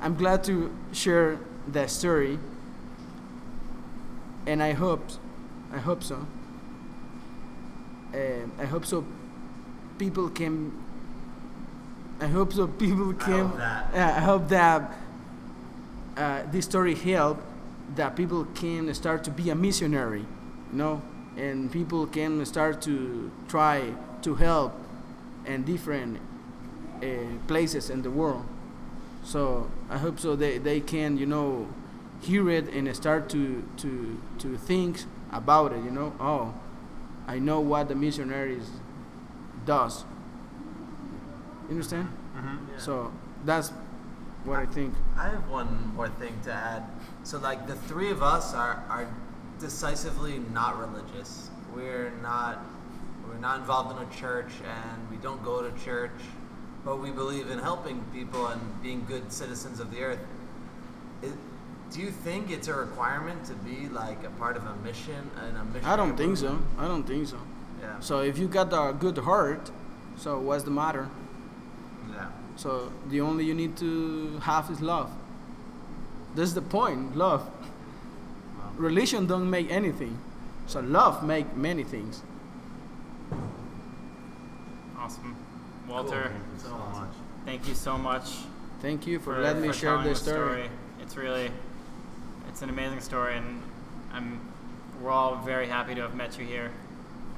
[0.01, 2.39] I'm glad to share that story,
[4.47, 5.03] and I hope,
[5.73, 6.27] I hope so.
[8.13, 9.05] And I hope so.
[9.99, 10.73] People can.
[12.21, 12.67] I hope so.
[12.67, 13.49] People can.
[13.49, 13.91] hope that.
[13.93, 14.93] Yeah, I hope that
[16.17, 17.43] uh, this story help
[17.95, 20.21] that people can start to be a missionary,
[20.73, 21.03] you know,
[21.37, 24.73] and people can start to try to help
[25.45, 26.19] in different
[27.03, 27.07] uh,
[27.47, 28.45] places in the world.
[29.23, 31.69] So I hope so they, they can, you know,
[32.23, 35.01] hear it and start to, to, to think
[35.33, 36.55] about it, you know, oh,
[37.27, 38.69] I know what the missionaries
[39.65, 40.05] does.
[41.65, 42.09] You understand?
[42.35, 42.79] Yeah.
[42.79, 43.13] So
[43.45, 43.73] that's
[44.45, 44.95] what I think.
[45.17, 46.85] I have one more thing to add.
[47.25, 49.09] So, like, the three of us are, are
[49.61, 51.51] decisively not religious.
[51.75, 52.65] We're not
[53.29, 56.21] we're not involved in a church, and we don't go to church,
[56.85, 60.21] but we believe in helping people and being good citizens of the earth.
[61.23, 61.33] It,
[61.91, 65.57] do you think it's a requirement to be like a part of a mission and
[65.57, 65.89] a mission?
[65.89, 66.59] I don't think so.
[66.79, 67.39] I don't think so.
[67.81, 68.01] Yeah.
[68.01, 69.71] So if you got a good heart,
[70.17, 71.09] so what's the matter?
[72.13, 72.29] yeah.
[72.57, 75.11] So the only you need to have is love.
[76.35, 77.49] That's the point, love.
[78.77, 80.19] Religion don't make anything.
[80.67, 82.23] So love make many things.
[84.99, 85.37] Awesome.
[85.89, 87.09] Walter, So much.
[87.45, 88.33] thank you so much
[88.83, 90.69] Thank you for, letting me share telling this story.
[91.01, 91.51] It's really,
[92.49, 93.63] it's an amazing story, and
[94.13, 94.41] I'm,
[95.01, 96.71] we're all very happy to have met you here,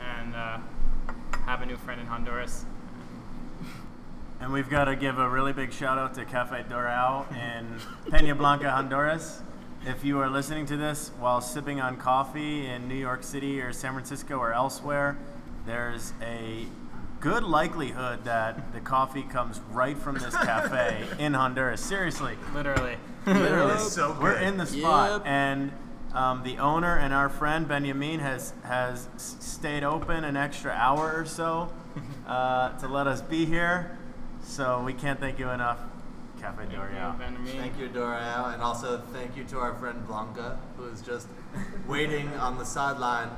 [0.00, 0.58] and uh,
[1.46, 2.64] have a new friend in Honduras.
[4.40, 7.80] And we've got to give a really big shout out to Cafe Doral in
[8.10, 9.42] Peña Blanca, Honduras.
[9.86, 13.72] If you are listening to this while sipping on coffee in New York City or
[13.72, 15.16] San Francisco or elsewhere,
[15.66, 16.66] there's a
[17.20, 21.80] good likelihood that the coffee comes right from this cafe in Honduras.
[21.80, 22.96] Seriously, Literally.
[23.26, 23.78] literally.
[23.78, 25.22] So we're in the spot, Yep.
[25.26, 25.72] and
[26.12, 31.24] um, the owner and our friend Benjamin has has stayed open an extra hour or
[31.26, 31.70] so
[32.26, 33.96] uh, to let us be here.
[34.42, 35.78] So we can't thank you enough.
[36.40, 37.18] Cafe Thank you, Dorial.
[37.56, 41.26] Thank you, Dorial, and also thank you to our friend Blanca, who is just
[41.88, 43.28] waiting on the sideline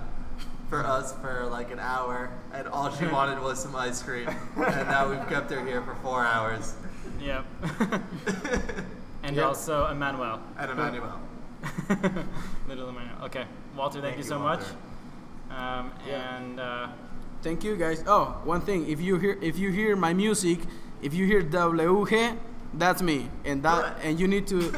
[0.68, 4.88] for us for like an hour, and all she wanted was some ice cream, and
[4.88, 6.74] now we've kept her here for four hours.
[7.20, 7.44] Yep.
[9.22, 9.44] and Yep.
[9.44, 10.40] also Emmanuel.
[10.59, 11.20] And Emmanuel.
[12.68, 13.24] Little Emmanuel.
[13.24, 13.44] Okay.
[13.76, 14.62] Walter, thank, Thank you you, so Walter.
[15.51, 15.59] much.
[15.59, 16.36] Um, Yeah.
[16.36, 16.88] And uh,
[17.42, 18.05] Thank you guys.
[18.07, 18.88] Oh, one thing.
[18.88, 20.59] If you hear if you hear my music,
[21.03, 22.36] if you hear WG,
[22.75, 23.29] that's me.
[23.45, 24.73] And that and you need to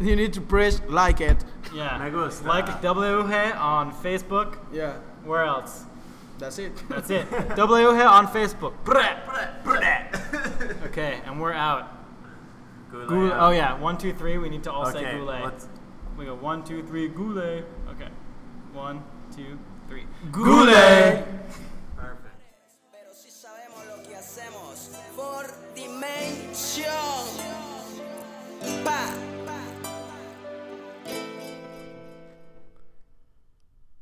[0.00, 1.44] you need to press like it.
[1.74, 2.46] yeah, Me gusta.
[2.46, 4.58] like WH on Facebook.
[4.72, 4.94] Yeah.
[5.24, 5.84] Where else?
[6.38, 6.72] That's it.
[6.88, 7.26] That's it.
[7.30, 8.72] WH on Facebook.
[10.86, 11.88] okay, and we're out.
[12.90, 13.32] Goulet Goule.
[13.32, 13.40] out.
[13.40, 14.38] Oh yeah, one, two, three.
[14.38, 15.44] We need to all say Okay, goulet.
[15.44, 15.68] let's-
[16.16, 17.64] We go one, two, three, goulet.
[17.90, 18.08] Okay,
[18.72, 19.02] one,
[19.36, 20.04] two, three.
[20.32, 20.74] Goulet.
[20.74, 21.47] Perfect.
[26.74, 27.44] Dimension.
[28.84, 29.14] Pa.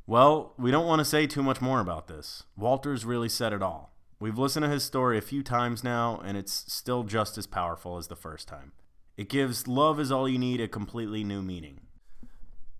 [0.07, 2.45] Well, we don't want to say too much more about this.
[2.57, 3.93] Walter's really said it all.
[4.19, 7.99] We've listened to his story a few times now, and it's still just as powerful
[7.99, 8.73] as the first time.
[9.17, 11.81] It gives Love is All You Need a completely new meaning.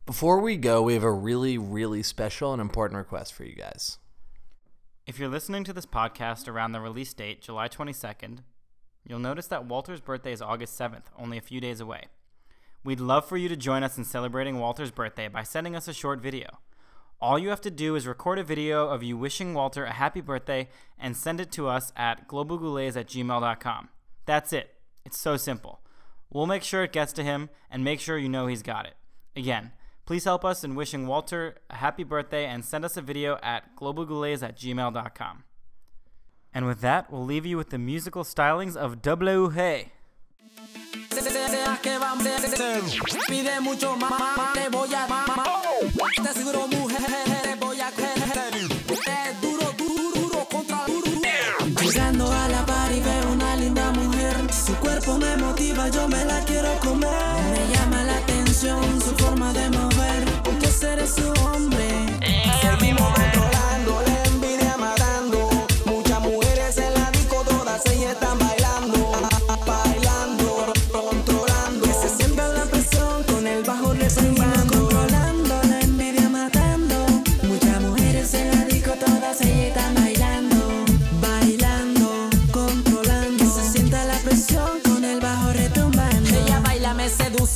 [0.07, 3.99] Before we go, we have a really, really special and important request for you guys.
[5.07, 8.39] If you're listening to this podcast around the release date, July 22nd,
[9.07, 12.07] you'll notice that Walter's birthday is August 7th, only a few days away.
[12.85, 15.93] We'd love for you to join us in celebrating Walter's birthday by sending us a
[15.93, 16.59] short video.
[17.21, 20.21] All you have to do is record a video of you wishing Walter a happy
[20.21, 23.89] birthday and send it to us at globalgoulets at gmail.com.
[24.27, 24.75] That's it.
[25.05, 25.81] It's so simple.
[26.31, 28.95] We'll make sure it gets to him and make sure you know he's got it.
[29.35, 29.73] Again,
[30.05, 33.75] please help us in wishing Walter a happy birthday and send us a video at
[33.77, 35.45] globalgoulets at gmail.com.
[36.57, 39.91] And with that, we'll leave you with the musical stylings of WG.
[51.83, 56.25] Llegando a la par y veo una linda mujer su cuerpo me motiva yo me
[56.25, 56.56] la quiero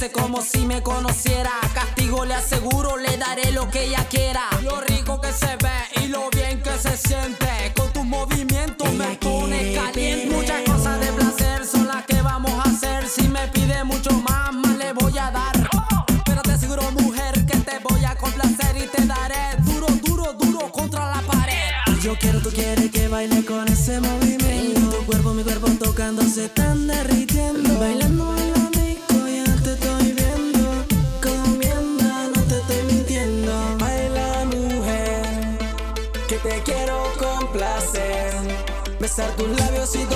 [0.08, 4.19] como si me conociera castigo le aseguro le daré lo que ella quiera
[39.20, 40.09] besar tus labios y